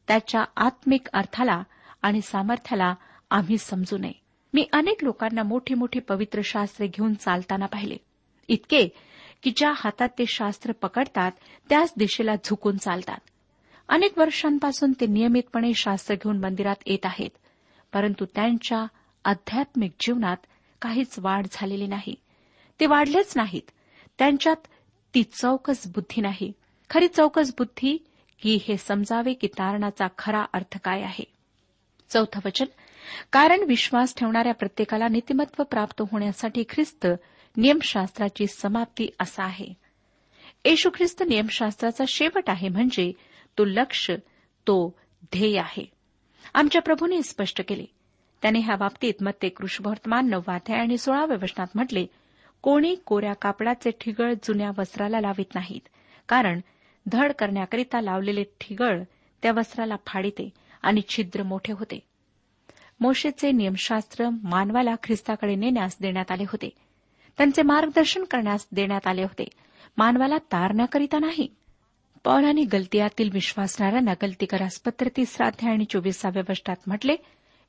त्याच्या 0.09 0.45
आत्मिक 0.57 1.09
अर्थाला 1.13 1.63
आणि 2.03 2.21
सामर्थ्याला 2.21 2.95
आम्ही 3.31 3.59
समजू 3.59 3.99
नये. 3.99 4.13
मी 4.55 4.67
अनेक 4.73 5.05
लोकांना 5.05 5.43
मोठी 5.43 5.75
मोठी 5.75 6.01
पवित्र 6.01 6.41
शास्त्रे 6.45 6.87
घेऊन 6.87 7.15
चालताना 7.15 7.67
पाहिले. 7.67 7.97
इतके 8.49 8.89
की 9.43 9.53
ज्या 9.57 9.73
हातात 9.77 10.09
ते 10.09 10.25
शास्त्र 10.27 10.73
पकडतात 10.73 11.33
त्याच 11.69 11.93
दिशेला 11.97 12.35
झुकून 12.45 12.77
चालतात. 12.77 13.19
अनेक 13.89 14.19
वर्षांपासून 14.19 14.93
ते 15.01 15.07
नियमितपणे 15.07 15.73
शास्त्र 15.75 16.15
घेऊन 16.15 16.39
मंदिरात 16.39 16.77
येत 16.87 17.07
आहेत 17.07 17.31
परंतु 17.93 18.25
त्यांच्या 18.25 18.87
आध्यात्मिक 19.25 19.93
जीवनात 20.01 20.37
काहीच 20.83 21.19
वाढ 21.19 21.47
झालेली 21.53 21.87
नाही. 21.87 22.15
ते 22.81 22.87
वाढलेच 22.87 23.33
नाहीत. 23.37 23.71
त्यांच्यात 24.19 24.57
ती 25.15 25.23
चौकस 25.23 25.87
बुद्धी 25.87 26.21
नाही. 26.21 26.53
खरी 26.91 27.09
चौकस 27.09 27.55
बुद्धी 27.59 28.07
की 28.43 28.59
हे 28.69 28.77
समजावे 28.77 29.35
की 29.35 29.47
तारणाचा 29.47 30.07
खरा 30.19 30.45
अर्थ 30.53 30.79
काय 30.85 31.03
आहे? 31.03 31.25
चौथं 32.09 32.41
वचन 32.45 32.65
कारण 33.33 33.61
विश्वास 33.61 34.15
ठेवणाऱ्या 34.17 34.55
प्रत्येकाला 34.55 35.09
नीतिमत्व 35.09 35.63
प्राप्त 35.63 36.03
होण्यासाठी 36.13 36.65
ख्रिस्त 36.69 37.07
नियमशास्त्राची 37.57 38.47
समाप्ती 38.47 39.09
असा 39.21 39.45
आहे. 39.45 39.67
येशू 40.65 40.91
ख्रिस्त 40.95 41.23
नियमशास्त्राचा 41.29 42.05
शेवट 42.09 42.51
आहे 42.51 42.69
म्हणजे 42.69 43.13
तो 43.59 43.65
लक्ष 43.65 44.11
तो 44.67 44.99
ध्येय 45.23 45.59
आहे. 45.59 45.91
आमच्या 46.55 46.83
प्रभूने 46.83 47.23
स्पष्ट 47.23 47.63
केले. 47.69 47.96
त्याने 48.43 48.59
ह्या 48.59 48.77
बाबतीत 48.77 49.15
मत्ते 49.21 49.49
कृष्णवर्तमान 49.49 50.29
नववाध्याय 50.29 50.79
आणि 50.81 50.99
सोळाव्या 50.99 51.37
वचनात 51.43 51.67
म्हटले 51.75 52.07
कोणी 52.63 52.95
कोऱ्या 52.95 53.33
कापडाचे 53.33 53.91
ठिगळ 53.91 54.33
जुन्या 54.33 54.71
वस्त्राला 54.79 55.21
लावित 55.21 55.55
नाहीत 55.55 55.89
कारण 56.29 56.61
धड 57.07 57.33
करण्याकरिता 57.33 58.01
लावलेले 58.01 58.43
ठिगळ 58.43 59.03
त्या 59.43 59.53
वस्त्राला 59.53 59.95
फाडिते 60.07 60.51
आणि 60.83 61.01
छिद्र 61.09 61.43
मोठे 61.43 61.73
होते. 61.73 62.01
मोशेचे 63.01 63.53
नियमशास्त्र 63.53 64.29
मानवाला 64.43 64.95
ख्रिस्ताकडे 65.03 65.55
नेण्यास 65.55 65.97
देण्यात 66.01 66.33
आले 66.33 66.43
होते. 66.43 66.69
त्यांचे 67.39 67.63
मार्गदर्शन 67.63 68.25
करण्यास 68.25 68.67
देण्यात 68.73 69.07
आले 69.07 69.23
होते. 69.23 69.49
मानवाला 69.97 70.39
तारण्याकरिता 70.39 71.19
नाही. 71.19 71.49
पौलाने 72.25 72.65
गलतीयातील 72.65 73.31
विश्वासणाऱ्यांना 73.33 74.13
गलती 74.23 74.47
करास 74.47 74.81
पत्र 74.81 75.09
तिसरा 75.17 75.47
अध्याय 75.47 75.73
आणि 75.73 75.85
चोवीसाव्या 75.85 76.43
वर्षात 76.49 76.77
म्हटले 76.87 77.17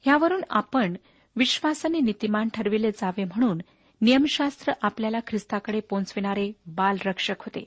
यावरून 0.05 0.41
आपण 0.49 0.95
विश्वासाने 1.35 1.99
नीतिमान 1.99 2.49
ठरविले 2.53 2.91
जावे 2.91 3.23
म्हणून 3.23 3.61
नियमशास्त्र 4.01 4.73
आपल्याला 4.81 5.19
ख्रिस्ताकडे 5.27 5.79
पोहोचविणारे 5.79 6.51
बालरक्षक 6.67 7.39
होते. 7.39 7.63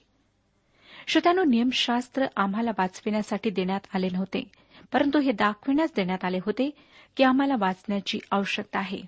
श्रोत्यानो 1.07 1.45
नियमशास्त्र 1.45 2.27
आम्हाला 2.37 2.71
वाचविण्यासाठी 2.79 3.51
देण्यात 3.51 3.87
आले 3.95 4.09
नव्हते 4.13 4.43
परंतु 4.93 5.19
हे 5.19 5.33
दाखविण्यास 5.33 5.91
देण्यात 5.97 6.25
आले 6.25 6.39
होते 6.39 6.71
की 7.17 7.25
आम्हाला 7.25 7.55
वाचण्याची 7.59 8.19
आवश्यकता 8.31 8.79
आहे. 8.79 9.03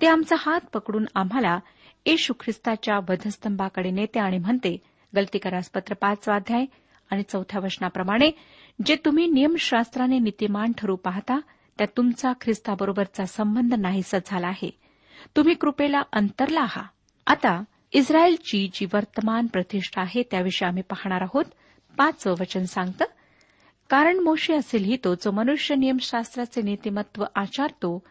ते 0.00 0.06
आमचा 0.06 0.36
हात 0.38 0.60
पकडून 0.72 1.04
आम्हाला 1.14 1.58
येशू 2.06 2.32
ख्रिस्ताच्या 2.40 2.98
वधस्तंभाकडे 3.08 3.90
नेते 3.90 4.20
आणि 4.20 4.38
म्हणते 4.38 4.76
गलतीकरास 5.16 5.70
पत्र 5.70 5.94
पाच 5.94 6.28
अध्याय 6.28 6.64
आणि 7.10 7.22
चौथ्या 7.22 7.60
वचनाप्रमाणे 7.60 8.30
जे 8.86 8.96
तुम्ही 9.04 9.26
नियमशास्त्राने 9.26 10.18
नीतिमान 10.18 10.72
ठरू 10.78 10.96
पाहता 10.96 11.38
त्यात 11.80 11.96
तुमचा 11.96 12.32
ख्रिस्ताबरोबरचा 12.40 13.24
संबंध 13.24 13.74
नाहीसा 13.74 14.18
झाला 14.26 14.46
आहे. 14.46 14.70
तुम्ही 15.36 15.54
कृपेला 15.54 16.02
अंतरला 16.12 16.60
आहात. 16.60 16.84
आता 17.26 17.64
इस्रायलची 17.92 18.70
जी 18.74 18.86
वर्तमान 18.92 19.46
प्रतिष्ठा 19.46 20.00
आहे 20.00 20.22
त्याविषयी 20.22 20.68
आम्ही 20.68 20.82
पाहणार 20.82 21.20
आहोत. 21.20 21.44
पाचवं 21.98 22.34
वचन 22.40 22.64
सांगतं 22.64 23.04
कारण 23.90 24.18
मोशी 24.18 24.52
ही 24.54 24.96
तो 25.04 25.14
जो 25.14 25.30
मनुष्य 25.30 25.74
नियमशास्त्राचे 25.74 26.62
नीतिमत्व 26.62 27.24
आचारतो 27.34 28.02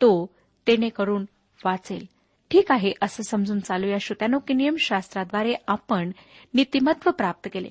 तो 0.00 0.30
तेने 0.66 0.88
करून 0.88 1.24
वाचेल. 1.64 2.06
ठीक 2.50 2.72
आहे 2.72 2.92
असं 3.02 3.22
समजून 3.22 3.60
चालूया 3.60 3.98
श्रोत्यानो 4.00 4.38
की 4.38 4.54
नियमशास्त्राद्वारे 4.54 5.54
आपण 5.68 6.10
नीतिमत्व 6.54 7.10
प्राप्त 7.10 7.48
केले. 7.52 7.70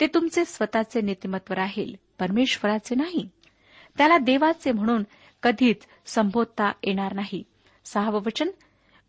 ते 0.00 0.06
तुमचे 0.06 0.44
स्वतःचे 0.44 1.00
नीतिमत्व 1.00 1.54
राहील 1.54 1.94
परमेश्वराचे 2.18 2.94
नाही. 2.94 3.28
त्याला 3.98 4.18
देवाचे 4.18 4.72
म्हणून 4.72 5.02
कधीच 5.42 5.76
संबोधता 6.06 6.72
येणार 6.82 7.12
नाही. 7.12 7.42
सहावं 7.84 8.20
वचन 8.26 8.48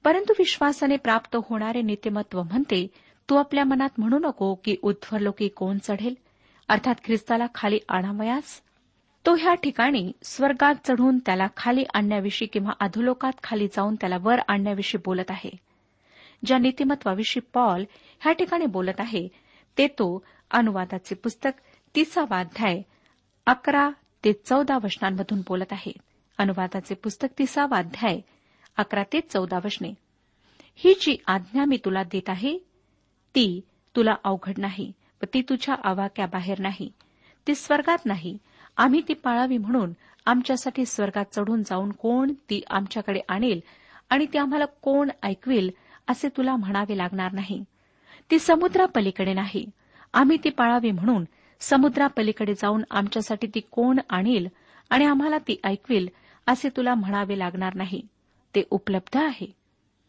परंतु 0.04 0.34
विश्वासाने 0.40 0.98
प्राप्त 0.98 1.38
होणारे 1.50 1.82
नीतिमत्व 1.82 2.44
म्हणते 2.44 2.88
तू 3.30 3.36
आपल्या 3.36 3.64
मनात 3.64 3.90
म्हणू 3.98 4.20
नको 4.20 4.54
की 4.54 4.76
उध्वरलोकी 4.82 5.48
कोण 5.48 5.78
चढेल? 5.84 6.16
अर्थात 6.68 6.96
ख्रिस्ताला 7.04 7.46
खाली 7.56 7.80
आणावयास? 7.90 8.62
तो 9.26 9.36
ह्या 9.36 9.54
ठिकाणी 9.54 10.12
स्वर्गात 10.24 10.76
चढून 10.88 11.20
त्याला 11.20 11.48
खाली 11.58 11.84
आणण्याविषयी 11.94 12.48
किंवा 12.48 12.72
अधोलोकात 12.80 13.34
खाली 13.44 13.68
जाऊन 13.68 13.96
त्याला 13.96 14.18
वर 14.22 14.40
आणण्याविषयी 14.48 15.02
बोलत 15.06 15.32
आहे. 15.32 15.50
ज्या 16.46 16.58
नीतिमत्वाविषयी 16.58 17.42
पॉल 17.54 17.84
ह्या 18.20 18.34
ठिकाणी 18.34 18.66
बोलत 18.66 19.00
आहे 19.00 19.28
ते 19.78 19.88
तो 19.88 20.26
अनुवादाचे 20.52 21.16
पुस्तक 21.16 21.50
तिसावा 21.96 22.40
अध्याय 22.40 22.82
अकरा 23.46 23.90
ते 24.24 24.34
चौदा 24.34 24.78
वचनांमधून 24.84 25.42
बोलत 25.48 25.72
आहे 25.72 25.92
अनुवादाचे 26.38 26.96
पुस्तक 26.96 27.28
तिसावा 27.38 27.78
अध्याय 27.78 28.20
अकरा 28.78 29.04
ते 29.04 29.20
चौदा 29.22 29.58
वचने. 29.58 29.94
ही 30.76 30.94
जी 31.02 31.18
आज्ञा 31.28 31.66
मी 31.66 31.78
तुला 31.86 32.04
देत 32.04 32.30
आहे 32.30 32.58
ती 33.36 33.62
तुला 33.96 34.16
अवघड 34.24 34.60
नाही 34.60 34.92
व 35.22 35.26
ती 35.34 35.42
तुझ्या 35.42 35.76
आवाक्याबाहेर 35.84 36.60
नाही. 36.60 36.92
ती 37.48 37.56
स्वर्गात 37.56 38.06
नाही. 38.06 38.38
आम्ही 38.78 39.02
ती 39.08 39.14
पाळावी 39.14 39.58
म्हणून 39.58 39.94
आमच्यासाठी 40.26 40.86
स्वर्गात 40.86 41.26
चढून 41.36 41.64
जाऊन 41.64 41.92
कोण 41.92 42.34
ती 42.50 42.62
आमच्याकडे 42.70 43.20
आणेल 43.30 43.60
आणि 44.10 44.26
ती 44.26 44.38
आम्हाला 44.38 44.66
कोण 44.66 45.10
ऐकवेल 45.24 45.72
असे 46.08 46.30
तुला 46.30 46.56
म्हणावे 46.56 46.98
लागणार 46.98 47.32
नाही. 47.32 47.64
ती 48.32 48.40
समुद्रापलीकडे 48.40 49.34
नाही. 49.34 49.66
आम्ही 50.14 50.38
ती 50.44 50.50
पाळावी 50.50 50.92
म्हणून 50.92 51.24
समुद्रापलीकडे 51.70 52.54
जाऊन 52.54 52.84
आमच्यासाठी 52.92 53.48
ती 53.48 53.60
कोण 53.60 54.00
आणील 54.10 54.48
आणि 54.90 55.06
आम्हाला 55.06 55.38
ती 55.38 55.60
ऐकवेल 55.64 56.10
असे 56.48 56.70
तुला 56.70 56.96
म्हणावे 56.96 57.40
लागणार 57.40 57.76
नाही. 57.76 58.02
ते 58.56 58.64
उपलब्ध 58.70 59.18
आहे. 59.18 59.48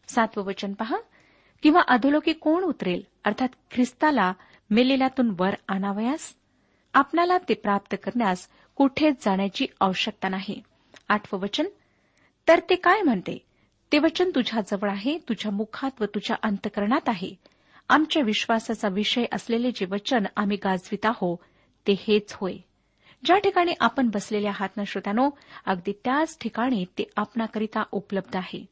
सातवं 0.07 0.43
वचन 0.43 0.73
पहा. 0.73 0.97
किंवा 1.63 1.81
अधोलोकी 1.87 2.33
कोण 2.33 2.63
उतरेल? 2.63 3.01
अर्थात 3.25 3.47
ख्रिस्ताला 3.71 4.33
मेलेल्यातून 4.69 5.35
वर 5.39 5.53
आणावयास? 5.69 6.35
आपणाला 6.93 7.37
ते 7.37 7.53
प्राप्त 7.53 7.95
करण्यास 8.03 8.47
कुठेच 8.75 9.25
जाण्याची 9.25 9.67
आवश्यकता 9.81 10.29
नाही. 10.29 10.61
आठवं 11.09 11.39
वचन 11.39 11.65
तर 12.47 12.59
ते 12.69 12.75
काय 12.75 13.01
म्हणते? 13.01 13.45
ते 13.91 13.99
वचन 13.99 14.29
तुझ्याजवळ 14.35 14.89
आहे 14.89 15.17
तुझ्या 15.17 15.51
मुखात 15.51 16.01
व 16.01 16.05
तुझ्या 16.05 16.37
अंतकरणात 16.43 17.09
आहे. 17.09 17.35
आमच्या 17.89 18.23
विश्वासाचा 18.23 18.87
विषय 18.87 19.25
असलेले 19.31 19.71
जे 19.71 19.85
वचन 19.85 20.25
आम्ही 20.35 20.57
गाजवित 20.57 21.05
आहो 21.05 21.35
ते 21.87 21.93
हेच 22.07 22.33
होय. 22.33 22.57
ज्या 23.25 23.37
ठिकाणी 23.37 23.73
आपण 23.79 24.09
बसलेले 24.09 24.47
आहात 24.47 24.69
ना 24.77 24.83
श्रोत्यानो 24.87 25.29
अगदी 25.65 25.91
त्याच 25.91 26.37
ठिकाणी 26.41 26.85
ते 26.85 27.03
आपणाकरिता 27.15 27.83
उपलब्ध 27.91 28.35
आहे. 28.35 28.65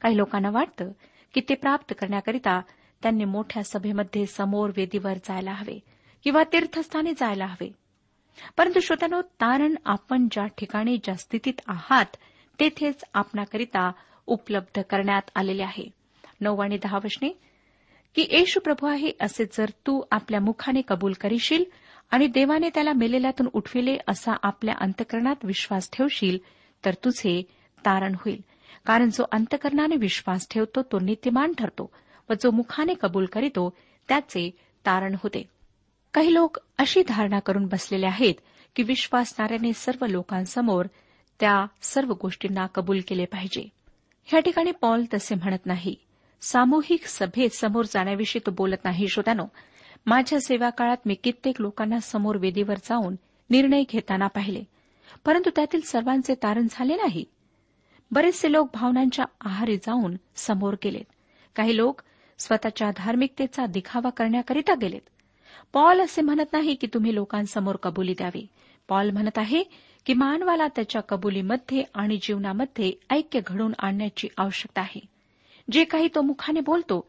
काही 0.00 0.16
लोकांना 0.16 0.50
वाटतं 0.50 0.92
की 1.34 1.40
ते 1.48 1.54
प्राप्त 1.54 1.94
करण्याकरिता 1.98 2.60
त्यांनी 3.02 3.24
मोठ्या 3.24 3.62
सभेमध्ये 3.62 4.26
समोर 4.26 4.70
वेदीवर 4.76 5.14
जायला 5.14 5.52
हवे 5.52 5.78
किंवा 6.24 6.42
तीर्थस्थानी 6.52 7.12
जायला 7.12 7.46
हवे. 7.46 7.72
परंतु 8.56 8.80
श्रोत्यानो 8.80 9.22
तारण 9.22 9.74
आपण 9.84 10.28
ज्या 10.30 10.46
ठिकाणी 10.46 10.96
ज्या 10.96 11.14
स्थितीत 11.14 11.60
आहात 11.66 12.16
तेथेच 12.60 13.04
आपणाकरिता 13.14 13.92
उपलब्ध 14.26 14.82
करण्यात 14.82 15.30
आलेले 15.34 15.62
आहे. 15.62 15.90
नऊ 16.40 16.56
आणि 16.56 16.78
दहा 16.78 16.98
वचने 17.04 17.47
की 18.18 18.26
येशू 18.30 18.60
प्रभू 18.60 18.86
आहे 18.86 19.12
असे 19.20 19.44
जर 19.44 19.70
तू 19.86 20.02
आपल्या 20.10 20.40
मुखाने 20.40 20.80
कबूल 20.88 21.12
करीशील 21.12 21.64
आणि 22.10 22.26
देवाने 22.26 22.68
त्याला 22.74 22.92
मेलेल्यातून 22.92 23.48
उठविले 23.52 23.96
असा 24.08 24.32
आपल्या 24.42 24.74
अंतकरणात 24.80 25.36
विश्वास 25.44 25.90
ठेवशील 25.92 26.38
तर 26.84 26.94
तुझे 26.94 27.42
तारण 27.78 28.14
होईल. 28.14 28.40
कारण 28.86 29.10
जो 29.10 29.24
अंतकरणाने 29.32 29.96
विश्वास 29.96 30.48
ठेवतो 30.50 30.82
तो 30.82 30.98
नित्यमान 30.98 31.52
ठरतो 31.58 31.90
व 32.30 32.32
जो 32.32 32.50
मुखाने 32.50 32.92
कबूल 33.00 33.26
करीतो 33.26 33.76
त्याचे 34.08 34.50
तारण 34.86 35.14
होते. 35.22 35.42
काही 36.14 36.34
लोक 36.34 36.58
अशी 36.78 37.02
धारणा 37.08 37.38
करून 37.38 37.66
बसलेले 37.66 38.06
आहेत 38.06 38.34
की 38.76 38.82
विश्वासणाऱ्याने 38.82 39.72
सर्व 39.72 40.06
लोकांसमोर 40.06 40.86
त्या 41.40 41.66
सर्व 41.82 42.12
गोष्टींना 42.22 42.66
कबूल 42.66 43.00
केले 43.08 43.24
पाहिजे. 43.24 43.68
ह्या 44.24 44.40
ठिकाणी 44.40 44.70
पॉल 44.70 45.04
तसे 45.14 45.34
म्हणत 45.34 45.66
नाही. 45.66 45.94
सामूहिक 46.42 47.06
सभेत 47.06 47.50
समोर 47.50 47.84
जाण्याविषयी 47.84 48.40
तो 48.46 48.50
बोलत 48.50 48.84
नाही. 48.84 49.08
श्रोत्यानो 49.08 49.46
माझ्या 50.06 50.40
सेवा 50.40 50.70
काळात 50.70 50.96
मी 51.06 51.14
कित्येक 51.14 51.60
लोकांना 51.60 52.00
समोर 52.00 52.36
वेदीवर 52.36 52.74
जाऊन 52.74 53.16
निर्णय 53.50 53.82
घेताना 53.90 54.26
पाहिले. 54.26 54.62
परंतु 55.24 55.50
त्यातील 55.56 55.80
सर्वांचे 55.80 56.34
तारण 56.34 56.66
झाले 56.70 56.96
नाही. 56.96 57.24
बरेचसे 58.10 58.52
लोक 58.52 58.70
भावनांच्या 58.74 59.24
आहारी 59.40 59.76
जाऊन 59.76 60.16
समोर 60.36 60.74
गेलेत. 60.84 61.04
काही 61.56 61.76
लोक 61.76 62.00
स्वतःच्या 62.38 62.90
धार्मिकतेचा 62.96 63.66
दिखावा 63.66 64.10
करण्याकरिता 64.10 64.74
गेलेत. 64.74 65.08
पॉल 65.72 66.00
असे 66.00 66.22
म्हणत 66.22 66.52
नाही 66.52 66.74
की 66.74 66.86
तुम्ही 66.94 67.14
लोकांसमोर 67.14 67.76
कबुली 67.76 68.12
द्यावी. 68.12 68.46
पॉल 68.88 69.10
म्हणत 69.10 69.38
आहे 69.38 69.62
की 70.06 70.14
मानवाला 70.14 70.66
त्याच्या 70.66 71.02
कबुलीमध्ये 71.02 71.84
आणि 71.94 72.18
जीवनामध्ये 72.22 72.92
ऐक्य 73.10 73.40
घडवून 73.46 73.72
आणण्याची 73.78 74.28
आवश्यकता 74.36 74.80
आहे. 74.80 75.17
जे 75.70 75.84
काही 75.84 76.08
तो 76.14 76.22
मुखाने 76.22 76.60
बोलतो 76.60 77.00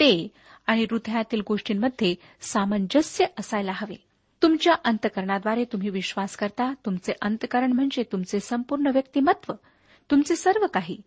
ते 0.00 0.28
आणि 0.66 0.82
हृदयातील 0.82 1.42
गोष्टींमध्ये 1.48 2.14
सामंजस्य 2.40 3.26
असायला 3.38 3.72
हवे. 3.74 3.94
तुमच्या 4.42 4.74
अंतकरणाद्वारे 4.84 5.64
तुम्ही 5.64 5.88
विश्वास 5.88 6.36
करता 6.36 6.72
तुमचे 6.86 7.12
अंतकरण 7.22 7.72
म्हणजे 7.72 8.02
तुमचे 8.02 8.40
संपूर्ण 8.40 8.86
व्यक्तिमत्व 8.86 9.52
तुमचे 10.10 10.36
सर्व 10.36 10.66
काही. 10.66 11.00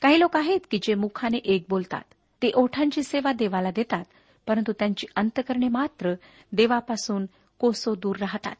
काही 0.00 0.20
लोक 0.20 0.36
आहेत 0.36 0.60
की 0.70 0.78
जे 0.82 0.94
मुखाने 0.94 1.36
एक 1.44 1.64
बोलतात 1.68 2.14
ते 2.42 2.50
ओठांची 2.54 3.02
सेवा 3.02 3.32
देवाला 3.32 3.70
देतात 3.70 4.04
परंतु 4.46 4.72
त्यांची 4.72 5.06
अंतकरणे 5.16 5.68
मात्र 5.68 6.14
देवापासून 6.52 7.26
कोसो 7.58 7.94
दूर 7.94 8.16
राहतात. 8.16 8.54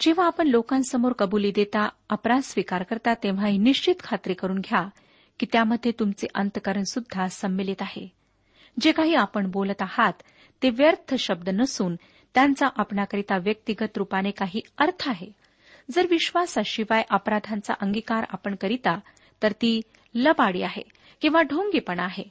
जेव्हा 0.00 0.26
आपण 0.26 0.48
लोकांसमोर 0.48 1.12
कबुली 1.12 1.52
देता 1.54 1.88
अपराध 2.10 2.40
स्वीकार 2.40 2.82
करता 2.82 3.14
तेव्हा 3.14 3.46
ही 3.46 3.58
निश्चित 3.58 3.94
खात्री 4.04 4.34
करून 4.34 4.58
घ्या 4.58 4.88
की 5.40 5.46
त्यामध्ये 5.52 5.92
तुमचे 5.92 6.26
अंतकरण 6.34 6.82
सुद्धा 6.82 7.28
संमिलित 7.28 7.76
आहे. 7.80 8.12
जे 8.80 8.92
काही 8.92 9.14
आपण 9.14 9.50
बोलत 9.50 9.82
आहात 9.82 10.12
ते 10.62 10.70
व्यर्थ 10.70 11.14
शब्द 11.14 11.48
नसून 11.48 11.96
त्यांचा 12.34 12.68
आपणाकरिता 12.76 13.38
व्यक्तिगत 13.38 13.98
रूपाने 13.98 14.30
काही 14.30 14.60
अर्थ 14.78 15.08
आहे. 15.08 15.32
जर 15.90 16.06
विश्वासाशिवाय 16.10 17.02
अपराधांचा 17.10 17.74
अंगीकार 17.80 18.24
आपण 18.28 18.54
करिता 18.54 18.98
तर 19.42 19.52
ती 19.52 19.80
लबाडी 20.14 20.62
आहे 20.62 20.82
किंवा 21.20 21.42
ढोंगीपणा 21.42 22.02
आहे. 22.02 22.24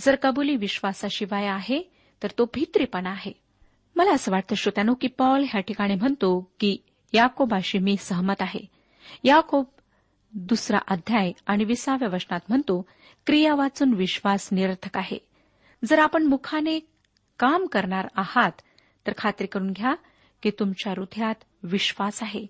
जर 0.00 0.16
कबुली 0.22 0.56
विश्वासाशिवाय 0.56 1.46
आहे 1.46 1.90
तर 2.22 2.28
तो 2.38 2.44
भित्रीपणा 2.54 3.10
आहे. 3.10 3.32
मला 3.96 4.12
असं 4.12 4.32
वाटतं 4.32 4.54
श्रोत्यानो 4.54 4.94
की 4.94 5.06
पॉल 5.06 5.44
ह्या 5.48 5.60
ठिकाणी 5.60 5.94
म्हणतो 5.94 6.52
की 6.60 6.76
याकोबाशी 7.12 7.78
मी 7.78 7.96
सहमत 7.96 8.34
आहे. 8.40 8.60
याकोब 9.24 9.64
दुसरा 10.34 10.78
अध्याय 10.88 11.32
आणि 11.46 11.64
विसाव्या 11.64 12.08
वचनात 12.08 12.40
म्हणतो 12.48 12.86
क्रिया 13.26 13.54
वाचून 13.54 13.94
विश्वास 13.94 14.48
निरर्थक 14.52 14.96
आहे. 14.98 15.18
जर 15.84 15.98
आपण 15.98 16.22
मुखाने 16.22 16.78
काम 17.38 17.66
करणार 17.66 18.08
आहात 18.16 18.52
तर 19.06 19.12
खात्री 19.18 19.46
करून 19.46 19.70
घ्या 19.70 19.94
की 20.42 20.50
तुमच्या 20.50 20.92
हृदयात 20.92 21.34
विश्वास 21.62 22.22
आहे. 22.22 22.46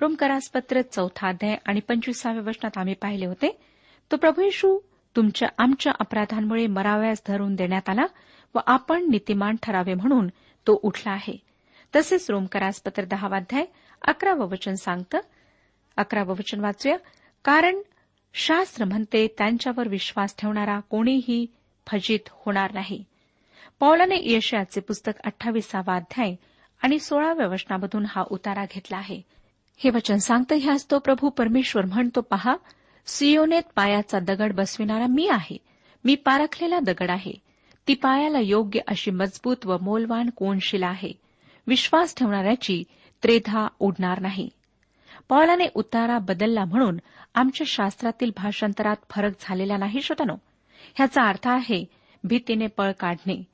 रोमकरासपत्र 0.00 0.82
चौथा 0.82 1.28
अध्याय 1.28 1.56
आणि 1.66 1.80
पंचवीसाव्या 1.80 2.42
वचनात 2.42 2.78
आम्ही 2.78 2.94
पाहिले 2.94 3.26
होते 3.26 3.60
तो 4.12 4.16
प्रभू 4.16 4.42
येशू 4.42 4.78
तुमच्या 5.16 5.48
आमच्या 5.58 5.92
अपराधांमुळे 6.00 6.66
मराव्यास 6.66 7.22
धरून 7.26 7.54
देण्यात 7.54 7.88
आला 7.88 8.06
व 8.54 8.58
आपण 8.66 9.06
नीतिमान 9.10 9.56
ठरावे 9.62 9.94
म्हणून 9.94 10.28
तो 10.66 10.80
उठला 10.82 11.12
आहे. 11.12 11.36
तसेच 11.96 12.30
रोमकरासपत्र 12.30 13.04
दहावाध्याय 13.04 13.64
अकरावं 14.02 14.48
वचन 14.48 14.74
सांगतं 14.74 15.18
अकरावं 15.98 16.34
वचन 16.34 16.60
वाचूया. 16.60 16.96
कारण 17.44 17.78
शास्त्र 18.34 18.84
म्हणते 18.84 19.26
त्यांच्यावर 19.38 19.88
विश्वास 19.88 20.34
ठेवणारा 20.38 20.80
कोणीही 20.80 21.46
फजित 21.86 22.20
होणार 22.28 22.72
नाही. 22.72 23.04
पौलाने 23.80 24.14
यशयाचे 24.20 24.80
पुस्तक 24.80 25.12
अठ्ठावीसावा 25.24 25.96
अध्याय 25.96 26.34
आणि 26.82 26.98
सोळाव्या 26.98 27.46
वचनामधून 27.46 28.04
हा 28.08 28.24
उतारा 28.30 28.64
घेतला 28.74 28.96
आहे. 28.96 29.22
हे 29.76 29.90
वचन 29.90 30.16
सांगतं 30.16 30.56
ह्यास 30.60 30.90
तो 30.90 30.98
प्रभू 30.98 31.28
परमेश्वर 31.28 31.84
म्हणतो 31.84 32.20
पहा 32.20 32.56
सियोनेत 33.06 33.62
पायाचा 33.74 34.18
दगड 34.18 34.52
बसविणारा 34.52 35.06
मी 35.06 35.28
आहे. 35.28 35.56
मी 36.04 36.14
पारखलेला 36.14 36.78
दगड 36.80 37.10
आहे. 37.10 37.32
ती 37.88 37.94
पायाला 37.94 38.38
योग्य 38.40 38.80
अशी 38.86 39.10
मजबूत 39.10 39.66
व 39.66 39.76
मोलवान 39.80 40.30
कोणशिला 40.30 40.86
आहे. 40.86 41.12
विश्वास 41.66 42.14
ठेवणाऱ्याची 42.16 42.84
त्रेधा 43.22 43.68
उडणार 43.80 44.20
नाही. 44.20 44.48
पॉलाने 45.28 45.66
उतारा 45.74 46.18
बदलला 46.18 46.64
म्हणून 46.64 46.98
आमच्या 47.34 47.64
शास्त्रातील 47.68 48.30
भाषांतरात 48.36 48.96
फरक 49.10 49.32
झालेला 49.40 49.76
नाही 49.76 50.02
श्रोतनो 50.02 50.34
ह्याचा 50.94 51.22
अर्थ 51.22 51.48
आहे 51.48 51.84
भीतीने 52.24 52.66
पळ 52.66 52.92
काढणे. 52.92 53.44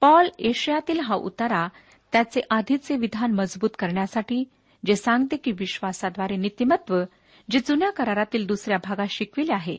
पॉल 0.00 0.28
एशियातील 0.38 1.00
हा 1.00 1.14
उतारा 1.14 1.68
त्याचे 2.12 2.40
आधीचे 2.50 2.96
विधान 2.96 3.32
मजबूत 3.32 3.70
करण्यासाठी 3.78 4.44
जे 4.86 4.96
सांगते 4.96 5.36
की 5.36 5.52
विश्वासाद्वारे 5.52 6.36
नीतिमत्व 6.36 7.02
जे 7.50 7.58
जुन्या 7.58 7.90
करारातील 7.90 8.46
दुसऱ्या 8.46 8.78
भागात 8.78 9.06
शिकविले 9.10 9.52
आहे 9.52 9.76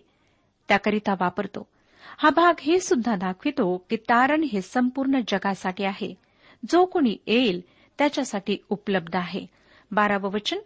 त्याकरिता 0.67 1.13
वापरतो. 1.13 1.67
हा 2.17 2.29
भाग 2.29 2.59
हे 2.59 2.79
सुद्धा 2.79 3.15
दाखवितो 3.15 3.85
की 3.89 3.95
तारण 3.95 4.43
हे 4.43 4.61
संपूर्ण 4.61 5.19
जगासाठी 5.27 5.83
आहे. 5.83 6.15
जो 6.71 6.85
कोणी 6.85 7.17
येईल 7.27 7.61
त्याच्यासाठी 7.97 8.57
उपलब्ध 8.69 9.15
आहे. 9.15 9.45
बारावं 9.91 10.31
वचन 10.31 10.57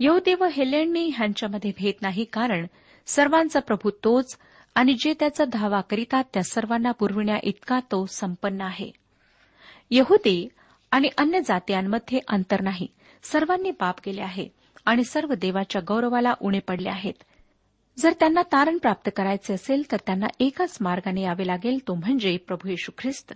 यहुदी 0.00 0.34
व 0.34 0.44
हेलेंनी 0.44 1.10
ह्यांच्यामध्ये 1.16 1.70
भेद 1.78 1.94
नाही 2.02 2.24
कारण 2.24 2.66
सर्वांचा 3.06 3.60
प्रभू 3.60 3.90
तोच 3.90 4.36
आणि 4.74 4.94
जे 4.94 5.14
त्याचा 5.20 5.44
धावा 5.44 5.80
करीतात 5.80 6.24
त्या 6.34 6.42
सर्वांना 6.42 6.90
पुरविण्या 6.90 7.38
इतका 7.42 7.78
तो 7.80 8.06
संपन्न 8.06 8.60
आहे. 8.60 8.90
यहुदी 9.90 10.48
आणि 10.90 11.08
अन्य 11.18 11.40
जातीयांमध्ये 11.40 12.18
अंतर 12.28 12.60
नाही. 12.60 12.86
सर्वांनी 13.22 13.70
पाप 13.70 14.00
केले 14.04 14.20
आहे 14.20 14.48
आणि 14.84 15.04
सर्व 15.04 15.34
देवाच्या 15.34 15.82
गौरवाला 15.88 16.34
उणे 16.40 16.58
पडले 16.58 16.88
आहेत. 16.88 17.12
जर 17.98 18.12
त्यांना 18.20 18.42
तारण 18.42 18.78
प्राप्त 18.78 19.10
करायचे 19.16 19.52
असेल 19.54 19.92
तर 19.92 19.96
त्यांना 20.06 20.26
एकाच 20.40 20.78
मार्गाने 20.80 21.22
यावे 21.22 21.46
लागेल 21.46 21.78
तो 21.88 21.94
म्हणजे 21.94 22.36
प्रभू 22.36 22.68
येशू 22.68 22.92
ख्रिस्त. 22.98 23.32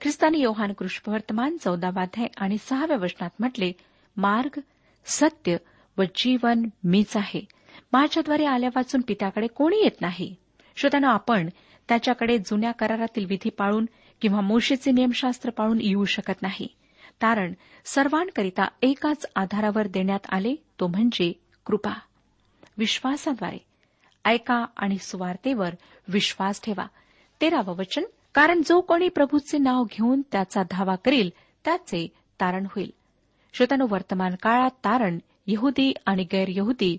ख्रिस्ताने 0.00 0.38
योहान 0.38 0.72
कृष्णवर्तमान 0.72 1.56
चौदावाध्याय 1.56 2.28
आणि 2.36 2.58
सहाव्या 2.58 2.96
वचनात 2.96 3.30
म्हटले 3.38 3.72
मार्ग 4.16 4.60
सत्य 5.06 5.56
व 5.98 6.02
जीवन 6.14 6.62
मीच 6.84 7.16
आहे. 7.16 7.46
माझ्याद्वारे 7.92 8.44
आल्या 8.44 8.70
वाचून 8.76 9.00
पित्याकडे 9.00 9.46
कोणी 9.46 9.76
येत 9.76 10.00
नाही? 10.00 10.34
श्रोत्यानं 10.76 11.08
आपण 11.08 11.48
त्याच्याकडे 11.88 12.38
जुन्या 12.38 12.72
करारातील 12.72 13.24
विधी 13.24 13.50
पाळून 13.50 13.86
किंवा 14.20 14.40
मोशीचे 14.40 14.90
नियमशास्त्र 14.90 15.50
पाळून 15.50 15.78
येऊ 15.80 16.04
शकत 16.04 16.42
नाही. 16.42 16.68
कारण 17.20 17.52
सर्वांकरिता 17.84 18.68
एकाच 18.82 19.26
आधारावर 19.36 19.86
देण्यात 19.86 20.20
आले 20.28 20.54
तो 20.80 20.86
म्हणजे 20.86 21.32
कृपा. 21.66 21.92
विश्वासाद्वारे. 22.78 23.58
ऐका 24.24 24.64
आणि 24.76 24.98
सुवार्तेवर 24.98 25.70
विश्वास 26.08 26.60
ठेवा. 26.64 26.86
तेरावं 27.40 27.76
वचन 27.76 28.02
कारण 28.34 28.60
जो 28.66 28.80
कोणी 28.80 29.08
प्रभूचे 29.08 29.58
नाव 29.58 29.84
घेऊन 29.84 30.22
त्याचा 30.32 30.62
धावा 30.70 30.94
करील 30.94 31.30
त्याचे 31.64 32.08
तारण 32.40 32.66
होईल. 32.70 32.90
श्रोतानो 33.54 33.86
वर्तमान 33.90 34.34
काळात 34.42 34.70
तारण 34.70 35.18
यहुदी 35.48 35.92
आणि 36.06 36.24
गैरयहुदी 36.24 36.98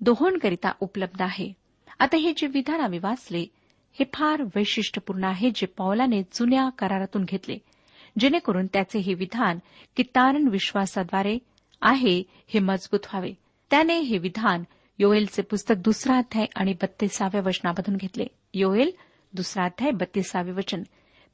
दोहोंकरिता 0.00 0.72
उपलब्ध 0.80 1.22
आहे. 1.22 1.52
आता 1.98 2.16
हे 2.16 2.32
जे 2.36 2.46
विधान 2.46 2.80
आम्ही 2.80 2.98
वाचले 2.98 3.46
हे 3.92 4.04
फार 4.14 4.42
वैशिष्ट्यपूर्ण 4.42 5.24
आहे 5.24 5.50
जे 5.50 5.66
पौलाने 5.66 6.22
जुन्या 6.22 6.68
करारातून 6.68 7.24
घेतले 7.24 7.58
जेणेकरून 8.18 8.66
त्याचे 8.66 8.98
हे 8.98 9.14
विधान 9.14 9.58
की 9.96 10.02
तारण 10.02 10.48
विश्वासाद्वारे 10.48 11.38
आहे 11.82 12.22
हे 12.28 12.58
मजबूत 12.58 13.00
व्हावे. 13.04 13.32
त्याने 13.70 13.98
हे 13.98 14.18
विधान 14.18 14.62
योएलचे 14.98 15.42
पुस्तक 15.42 15.74
दुसरा 15.78 16.16
अध्याय 16.16 16.46
आणि 16.56 16.72
बत्तीसाव्या 16.72 17.40
वचनामधून 17.46 17.96
घेतले. 17.96 18.26
योएल 18.54 18.90
दुसरा 19.32 19.64
अध्याय 19.64 19.90
बत्तीसावे 19.90 20.52
वचन. 20.52 20.82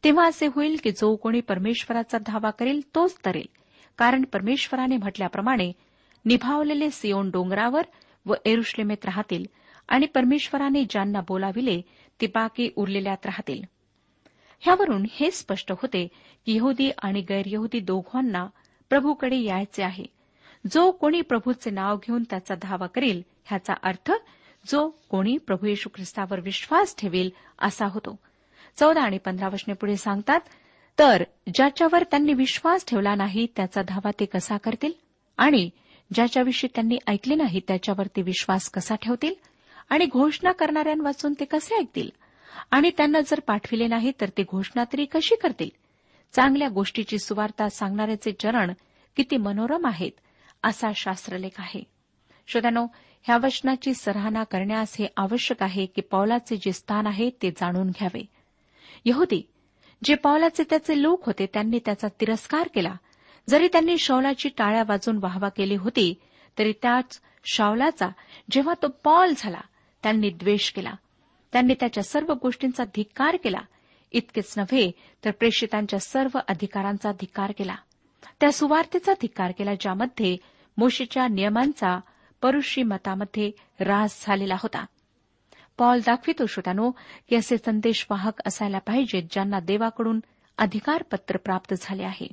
तेव्हा 0.04 0.26
असे 0.26 0.46
होईल 0.46 0.76
की 0.84 0.90
जो 0.90 1.16
कोणी 1.16 1.40
परमेश्वराचा 1.40 2.18
धावा 2.18 2.50
करेल 2.50 2.80
तोच 2.94 3.16
तरेल. 3.26 3.46
कारण 3.98 4.22
परमेश्वराने 4.22 4.96
म्हटल्याप्रमाणे 4.96 5.72
निभावलेले 6.24 6.90
सियोन 6.90 7.30
डोंगरावर 7.30 7.82
व 8.26 8.34
एरुश्लेमेत 8.44 9.04
राहतील 9.04 9.44
आणि 9.88 10.06
परमेश्वराने 10.06 10.84
ज्यांना 10.90 11.20
बोलाविले 11.20 11.82
ते 12.20 12.26
बाकी 12.26 12.70
उरलेल्यात 12.76 13.26
राहतील. 13.26 13.62
ह्यावरून 14.60 15.06
हे 15.10 15.30
स्पष्ट 15.30 15.72
होते 15.72 16.08
की 16.46 16.56
यहुदी 16.56 16.90
आणि 17.02 17.20
गैरयहुदी 17.20 17.80
दोघांना 17.80 18.46
प्रभूकडे 18.88 19.36
यायचे 19.36 19.82
आहे. 19.82 20.04
जो 20.72 20.90
कोणी 20.90 21.20
प्रभूचे 21.20 21.70
नाव 21.70 21.96
घेऊन 21.96 22.22
त्याचा 22.30 22.54
धावा 22.62 22.86
करील 22.86 23.22
ह्याचा 23.44 23.74
अर्थ 23.82 24.12
जो 24.66 24.88
कोणी 25.08 25.38
प्रभू 25.38 25.66
येशू 25.66 25.88
ख्रिस्तावर 25.94 26.40
विश्वास 26.40 26.96
ठेवेल 26.98 27.30
असा 27.58 27.86
होतो. 27.86 28.18
चौदा 28.76 29.00
आणि 29.00 29.18
पंधरा 29.18 29.48
वचने 29.48 29.74
पुढे 29.74 29.96
सांगतात 29.96 30.40
तर 30.98 31.22
ज्याच्यावर 31.54 32.02
त्यांनी 32.02 32.32
विश्वास 32.32 32.84
ठेवला 32.86 33.14
नाही 33.14 33.46
त्याचा 33.56 33.82
धावा 33.82 34.10
ते 34.20 34.24
कसा 34.24 34.56
करतील? 34.56 34.92
आणि 35.36 35.70
ज्याच्याविषयी 36.12 36.70
त्यांनी 36.74 36.98
ऐकले 37.06 37.34
नाही 37.34 37.60
त्याच्यावर 37.68 38.06
ते 38.06 38.22
विश्वास 38.22 38.70
कसा 38.70 38.94
ठेवतील? 38.94 39.34
आणि 39.88 40.06
घोषणा 40.06 40.52
करणाऱ्यांवाचून 40.52 41.34
ते 41.40 41.44
कसे 41.44 41.76
ऐकतील? 41.76 42.10
आणि 42.70 42.90
त्यांना 42.96 43.20
जर 43.20 43.40
पाठविले 43.40 43.86
नाही 43.86 44.12
तर 44.20 44.28
ते 44.28 44.42
घोषणा 44.42 44.84
तरी 44.84 45.04
कशी 45.04 45.34
करतील? 45.36 45.70
चांगल्या 46.32 46.68
गोष्टीची 46.68 47.18
सुवार्ता 47.18 47.68
सांगणाऱ्याचे 47.68 48.32
चरण 48.32 48.72
किती 49.16 49.36
मनोरम 49.36 49.86
आहेत 49.86 50.12
असा 50.62 50.90
शास्त्रलेख 50.96 51.50
आहे. 51.58 51.82
श्रोत्यानो 52.46 52.86
ह्या 53.22 53.36
वचनाची 53.36 53.94
सराहना 53.94 54.44
करण्यास 54.44 54.96
हे 54.98 55.06
आवश्यक 55.16 55.62
आहे 55.62 55.86
की 55.86 56.00
पावलाचे 56.00 56.56
जे 56.56 56.72
स्थान 56.72 57.06
आहे 57.06 57.30
ते 57.30 57.50
जाणून 57.50 57.90
घ्यावे. 57.90 58.22
यहुदी 59.04 59.42
जे 60.04 60.14
पावलाचे 60.14 60.62
त्याचे 60.70 61.02
लोक 61.02 61.26
होते 61.26 61.46
त्यांनी 61.46 61.78
त्याचा 61.84 62.08
तिरस्कार 62.20 62.68
केला. 62.74 62.94
जरी 63.48 63.68
त्यांनी 63.68 63.98
शौलाची 63.98 64.48
टाळ्या 64.48 64.82
वाजून 64.88 65.18
वाहवा 65.22 65.48
केली 65.48 65.76
होती 65.76 66.14
तरी 66.58 66.72
त्याच 66.82 67.20
शावलाचा 67.44 68.08
जेव्हा 68.50 68.74
तो 68.82 68.88
पॉल 69.04 69.32
झाला 69.36 69.60
त्यांनी 70.02 70.30
द्वेष 70.30 70.72
केला. 70.72 70.92
त्यांनी 71.52 71.74
त्याच्या 71.80 72.02
सर्व 72.02 72.34
गोष्टींचा 72.42 72.84
धिक्कार 72.84 73.36
केला. 73.44 73.58
इतकेच 74.12 74.54
नव्हे 74.56 74.90
तर 75.24 75.30
प्रेषितांच्या 75.30 75.98
सर्व 75.98 76.38
अधिकारांचा 76.48 77.12
धिक्कार 77.12 77.52
केला. 77.58 77.76
त्या 78.40 78.52
सुवार्तेचा 78.52 79.12
धिक्कार 79.12 79.52
केला 79.58 79.74
ज्यामध्ये 79.74 80.36
मोशीच्या 80.76 81.28
नियमांचा 81.28 82.00
परुषी 82.42 82.82
मतामध्ये 82.82 83.50
रास 83.80 84.24
झालेला 84.26 84.54
होता. 84.54 84.84
पॉल 85.78 85.98
दाखवितो 85.98 86.46
श्रोत्यानो 86.46 86.90
की 87.28 87.36
असे 87.36 87.56
संदेशवाहक 87.58 88.32
असायला 88.46 88.78
पाहिजेत 88.78 89.22
ज्यांना 89.30 89.60
देवाकडून 89.60 90.20
अधिकारपत्र 90.58 91.36
प्राप्त 91.36 91.74
झाले 91.80 92.02
आहे. 92.02 92.26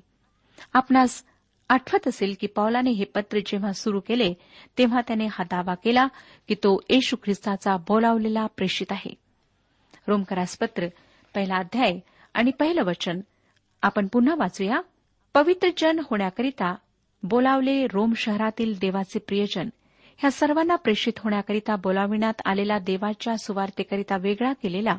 आपणास 0.73 1.23
आठवत 1.69 2.07
असेल 2.07 2.35
की 2.39 2.47
पौलाने 2.47 2.89
हे 2.89 3.05
पत्र 3.05 3.39
जेव्हा 3.45 3.73
सुरू 3.73 3.99
केले 3.99 4.33
तेव्हा 4.77 5.01
त्याने 5.07 5.25
हा 5.25 5.43
दावा 5.43 5.75
केला 5.75 6.07
की 6.47 6.55
तो 6.55 6.79
येशू 6.89 7.15
ख्रिस्ताचा 7.23 7.77
बोलावलेला 7.77 8.45
प्रेषित 8.45 8.91
आहे. 8.91 9.13
रोमकरास 10.07 10.57
पत्र 10.57 10.87
पहिला 11.35 11.55
अध्याय 11.55 11.99
आणि 12.33 12.51
पहिलं 12.51 12.83
वचन. 12.83 13.19
आपण 13.81 14.07
पुन्हा 14.07 14.35
वाचूया. 14.35 14.81
पवित्र 15.33 15.69
जन 15.77 15.99
होण्याकरिता 15.99 16.75
बोलावले 17.23 17.87
रोम 17.87 18.13
शहरातील 18.13 18.79
देवाचे 18.79 19.19
प्रियजन. 19.19 19.69
ह्या 20.17 20.31
सर्वांना 20.31 20.75
प्रेषित 20.75 21.13
होण्याकरिता 21.17 21.75
बोलाविण्यात 21.75 22.33
आलेला 22.45 22.79
देवाच्या 22.79 23.37
सुवार्तेकरिता 23.37 24.17
वेगळा 24.17 24.53
केलेला 24.53 24.95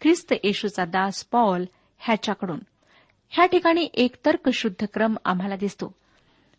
ख्रिस्त 0.00 0.34
येशूचा 0.44 0.84
दास 0.84 1.24
पॉल 1.24 1.64
ह्याच्याकडून. 1.98 2.58
ह्या 3.28 3.46
ठिकाणी 3.46 3.88
एक 3.94 4.16
तर्कशुद्ध 4.26 4.86
क्रम 4.94 5.16
आम्हाला 5.24 5.56
दिसतो. 5.56 5.94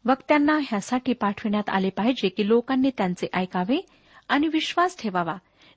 वक्त्यांना 0.05 0.53
ह्यासाठी 0.53 1.13
पाठविण्यात 1.13 1.69
आले 1.69 1.89
पाहिजे 1.89 2.29
की 2.29 2.47
लोकांनी 2.47 2.89
त्यांचे 2.97 3.27
ऐकावे 3.33 3.85
आणि 4.29 4.47
विश्वास 4.47 4.97
ठेवावा 5.01 5.35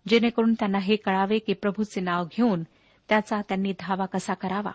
जेणेकरून 0.09 0.55
त्यांना 0.55 0.79
हे 0.79 0.96
कळावे 0.96 1.38
की 1.38 1.53
प्रभूचे 1.53 2.00
नाव 2.00 2.24
घेऊन 2.24 2.62
त्याचा 3.09 3.40
त्यांनी 3.40 3.72
धावा 3.81 4.07
कसा 4.07 4.35
करावा. 4.35 4.70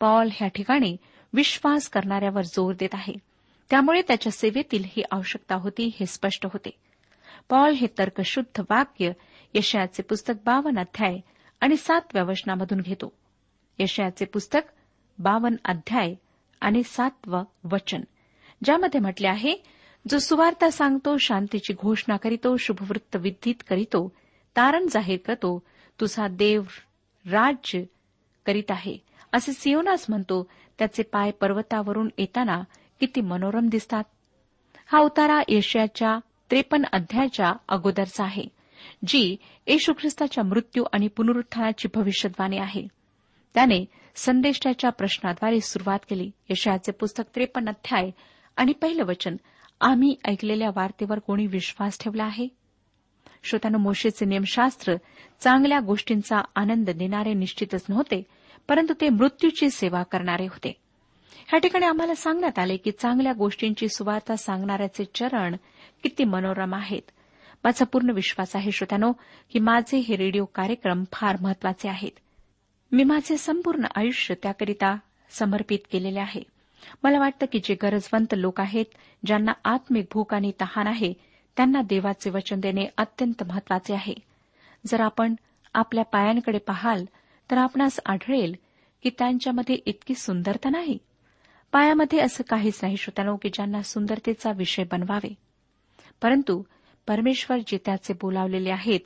पॉल 0.00 0.28
ह्या 0.32 0.48
ठिकाणी 0.48 0.96
विश्वास 1.32 1.88
करणाऱ्यावर 1.88 2.42
जोर 2.42 2.74
देत 2.78 2.88
आहे. 2.92 3.12
त्यामुळे 3.70 4.02
त्याच्या 4.02 4.32
सेवेतील 4.32 4.84
ही 4.86 5.02
आवश्यकता 5.10 5.54
होती 5.54 5.96
हे 6.00 6.06
स्पष्ट 6.06 6.46
होते. 6.46 6.70
पॉल 7.48 7.72
हे 7.72 7.86
तर्कशुद्ध 7.98 8.62
वाक्य 8.70 9.10
यशयाचे 9.54 10.02
पुस्तक 10.02 10.34
बावन 10.46 10.78
अध्याय 10.78 11.18
आणि 11.60 11.76
सातव्या 11.76 12.22
वचनामधून 12.22 12.80
घेतो. 12.80 13.12
यशयाचे 13.78 14.24
पुस्तक 14.24 14.60
बावन 15.20 15.56
अध्याय 15.64 16.14
आणि 16.60 16.82
सातवं 16.82 17.44
वचन. 17.72 18.00
ज्यामध्ये 18.64 19.00
म्हटले 19.00 19.28
आहे 19.28 19.54
जो 20.08 20.18
सुवार्ता 20.18 20.70
सांगतो 20.70 21.16
शांतीची 21.16 21.72
घोषणा 21.72 22.16
करीतो 22.16 22.56
शुभवृत्त 22.56 23.16
विद्धित 23.16 23.54
करीतो 23.68 24.12
तारण 24.56 24.86
जाहीर 24.90 25.18
करतो 25.26 25.62
तुझा 26.00 26.28
देव 26.28 26.62
राज्य 27.26 27.82
करीत 28.46 28.70
आहे. 28.70 28.96
असे 29.32 29.52
सियोनास 29.52 30.06
म्हणतो 30.08 30.48
त्याचे 30.78 31.02
पाय 31.02 31.30
पर्वतावरून 31.30 32.08
येताना 32.18 32.62
किती 33.00 33.20
मनोरम 33.20 33.68
दिसतात. 33.68 34.04
हा 34.92 34.98
उतारा 34.98 35.40
येशयाच्या 35.48 36.18
त्रेपन्न 36.50 36.84
अध्यायाच्या 36.92 37.52
अगोदरचा 37.68 38.24
आहे 38.24 38.44
जी 39.06 39.36
येशू 39.66 39.92
ख्रिस्ताच्या 39.92 40.44
मृत्यू 40.44 40.84
आणि 40.92 41.08
पुनरुत्थानाची 41.08 41.88
भविष्यवाणी 41.94 42.58
आहे. 42.58 42.99
त्याने 43.54 43.84
संदेशाच्या 44.14 44.90
प्रश्नाद्वारे 44.90 45.60
सुरुवात 45.60 45.98
केली. 46.10 46.30
यशयाचे 46.50 46.92
पुस्तक 46.92 47.24
त्रेपन्न 47.34 47.68
अध्याय 47.68 48.10
आणि 48.56 48.72
पहिलं 48.72 49.04
वचन. 49.04 49.36
आम्ही 49.80 50.16
ऐकलेल्या 50.24 50.68
वार्तेवर 50.76 51.18
कोणी 51.18 51.46
विश्वास 51.46 51.98
ठेवला 52.00 52.24
आहे? 52.24 52.48
श्रोतानं 53.42 53.78
मोशेचे 53.78 54.24
नियमशास्त्र 54.24 54.94
चांगल्या 55.40 55.80
गोष्टींचा 55.80 56.40
आनंद 56.54 56.90
देणारे 56.90 57.34
निश्चितच 57.34 57.84
नव्हते 57.88 58.22
परंतु 58.68 58.94
ते 59.00 59.08
मृत्यूची 59.08 59.70
सेवा 59.70 60.02
करणारे 60.02 60.44
होते. 60.44 60.76
ह्या 61.48 61.58
ठिकाणी 61.58 61.86
आम्हाला 61.86 62.14
सांगण्यात 62.14 62.58
आले 62.58 62.76
की 62.76 62.90
चांगल्या 62.90 63.32
गोष्टींची 63.32 63.88
सुवार्ता 63.88 64.36
सांगणाऱ्याचे 64.36 65.04
चरण 65.14 65.56
किती 66.02 66.24
मनोरम 66.24 66.74
आहेत. 66.74 67.10
माझा 67.64 67.84
पूर्ण 67.84 68.10
विश्वास 68.10 68.56
आहे 68.56 68.72
श्रोत्यानो 68.72 69.12
की 69.52 69.58
माझे 69.58 69.98
हे 69.98 70.16
रेडिओ 70.16 70.44
कार्यक्रम 70.44 71.04
फार 71.12 71.36
महत्त्वाचे 71.40 71.88
आहेत. 71.88 72.18
मी 72.92 73.04
माझे 73.04 73.36
संपूर्ण 73.36 73.86
आयुष्य 73.94 74.34
त्याकरिता 74.34 74.96
समर्पित 75.30 75.78
केलेले 75.92 76.18
आहे. 76.18 76.42
मला 77.02 77.18
वाटतं 77.18 77.46
की 77.52 77.60
जे 77.64 77.74
गरजवंत 77.82 78.34
लोक 78.36 78.60
आहेत 78.60 78.84
ज्यांना 79.26 79.52
आत्मिक 79.64 80.06
भूक 80.12 80.34
आणि 80.34 80.52
तहान 80.60 80.86
आहे 80.86 81.12
त्यांना 81.56 81.82
देवाचे 81.82 82.30
वचन 82.30 82.60
देणे 82.60 82.86
अत्यंत 82.96 83.42
महत्त्वाचे 83.42 83.94
आहे. 83.94 84.14
जर 84.86 85.00
आपण 85.00 85.34
आपल्या 85.74 86.04
पायांकडे 86.04 86.58
पाहाल 86.58 87.04
तर 87.50 87.58
आपणास 87.58 88.00
आढळेल 88.06 88.56
की 89.02 89.10
त्यांच्यामध्ये 89.18 89.74
इतकी 89.74 90.14
सुंदरता 90.14 90.70
नाही. 90.70 90.98
पायामध्ये 91.72 92.18
असं 92.18 92.44
काहीच 92.48 92.78
नाही 92.82 92.96
श्रोत्यानो 92.96 93.36
की 93.36 93.48
ज्यांना 93.48 93.82
सुंदरतेचा 93.82 94.52
विषय 94.52 94.84
बनवावे. 94.84 95.34
परंतु 96.22 96.62
परमेश्वर 97.06 97.58
जे 97.66 97.78
त्याचे 97.84 98.12
बोलावलेले 98.12 98.70
आहेत 98.70 99.00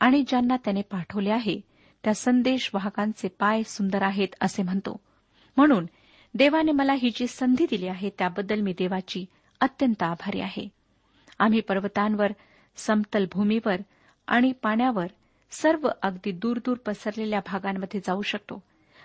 आणि 0.00 0.24
ज्यांना 0.28 0.56
त्याने 0.56 0.82
पाठवले 0.82 1.30
आहे 1.30 1.60
त्या 2.06 2.14
संदेश 2.14 2.70
वाहकांचे 2.74 3.28
पाय 3.28 3.62
सुंदर 3.62 4.02
आहेत 4.02 4.28
असे 4.40 4.62
म्हणतो. 4.62 5.00
म्हणून 5.56 5.86
देवाने 6.34 6.72
मला 6.72 6.92
ही 6.92 7.10
जी 7.16 7.26
संधी 7.26 7.66
दिली 7.70 7.88
आहे 7.88 8.10
त्याबद्दल 8.18 8.60
मी 8.60 8.72
देवाची 8.72 9.24
अत्यंत 9.60 10.02
आभारी 10.02 10.40
आहे. 10.40 10.68
आम्ही 11.38 11.60
पर्वतांवर 11.60 12.32
समतल 12.76 13.24
भूमीवर 13.32 13.76
आणि 14.26 14.52
पाण्यावर 14.52 15.06
सर्व 15.50 15.88
अगदी 16.02 16.32
दूरदूर 16.32 16.76
पसरलेल्या 16.76 17.40
भागांमध्ये 17.46 18.00
जाऊ 18.00 18.22
शकतो. 18.22 18.62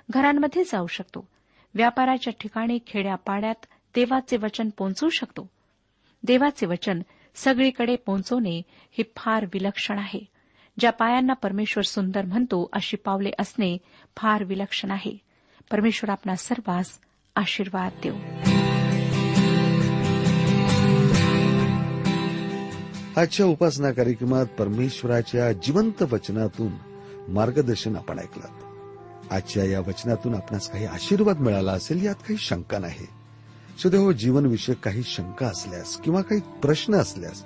घरांमध्ये 0.10 0.64
जाऊ 0.64 0.88
शकतो. 0.88 1.28
व्यापाराच्या 1.76 2.34
ठिकाणी 2.40 2.80
खेड्यापाड्यात 2.88 3.66
देवाचे 3.96 4.38
वचन 4.38 4.70
पोहोचवू 4.70 5.10
शकतो. 5.10 5.50
देवाचे 6.24 6.66
वचन 6.66 7.02
सगळीकडे 7.36 7.96
पोहोचवणे 7.96 8.62
हे 8.92 9.04
फार 9.18 9.46
विलक्षण 9.46 9.98
आहे. 9.98 10.31
ज्या 10.80 10.92
पायांना 10.92 11.34
परमेश्वर 11.34 11.84
सुंदर 11.84 12.26
म्हणतो 12.26 12.70
अशी 12.74 12.98
पावले 12.98 13.32
असणे 13.40 13.78
फार 14.18 14.44
विलक्षण 14.44 14.92
आहे. 14.92 15.18
परमेश्वर 15.72 16.10
आपला 16.10 16.36
सर्वांस 16.36 17.00
आशीर्वाद 17.36 17.92
देऊ. 18.04 18.16
आजच्या 23.18 23.46
उपासना 23.46 23.92
कार्यक्रमात 23.92 24.46
परमेश्वराच्या 24.46 25.52
जिवंत 25.52 26.02
वचनातून 26.02 26.72
मार्गदर्शन 27.28 27.96
आपण 27.96 28.20
ऐकलं. 28.20 28.48
आजच्या 29.32 29.66
या 29.66 29.80
वचनातून 29.80 30.36
आपणास 30.36 30.72
काही 30.72 30.86
आशीर्वाद 30.86 31.40
मिळाला 31.40 31.72
असेल 31.72 32.06
यात 32.06 32.16
काही 32.16 32.38
शंका 32.38 32.80
नाही. 32.80 33.08
सुदैव 33.80 34.12
जीवनविषयक 34.12 34.78
काही 34.78 35.04
शंका 35.04 35.48
असल्यास 35.48 35.98
किंवा 35.98 36.22
काही 36.22 36.42
प्रश्न 36.42 36.96
असल्यास 36.96 37.46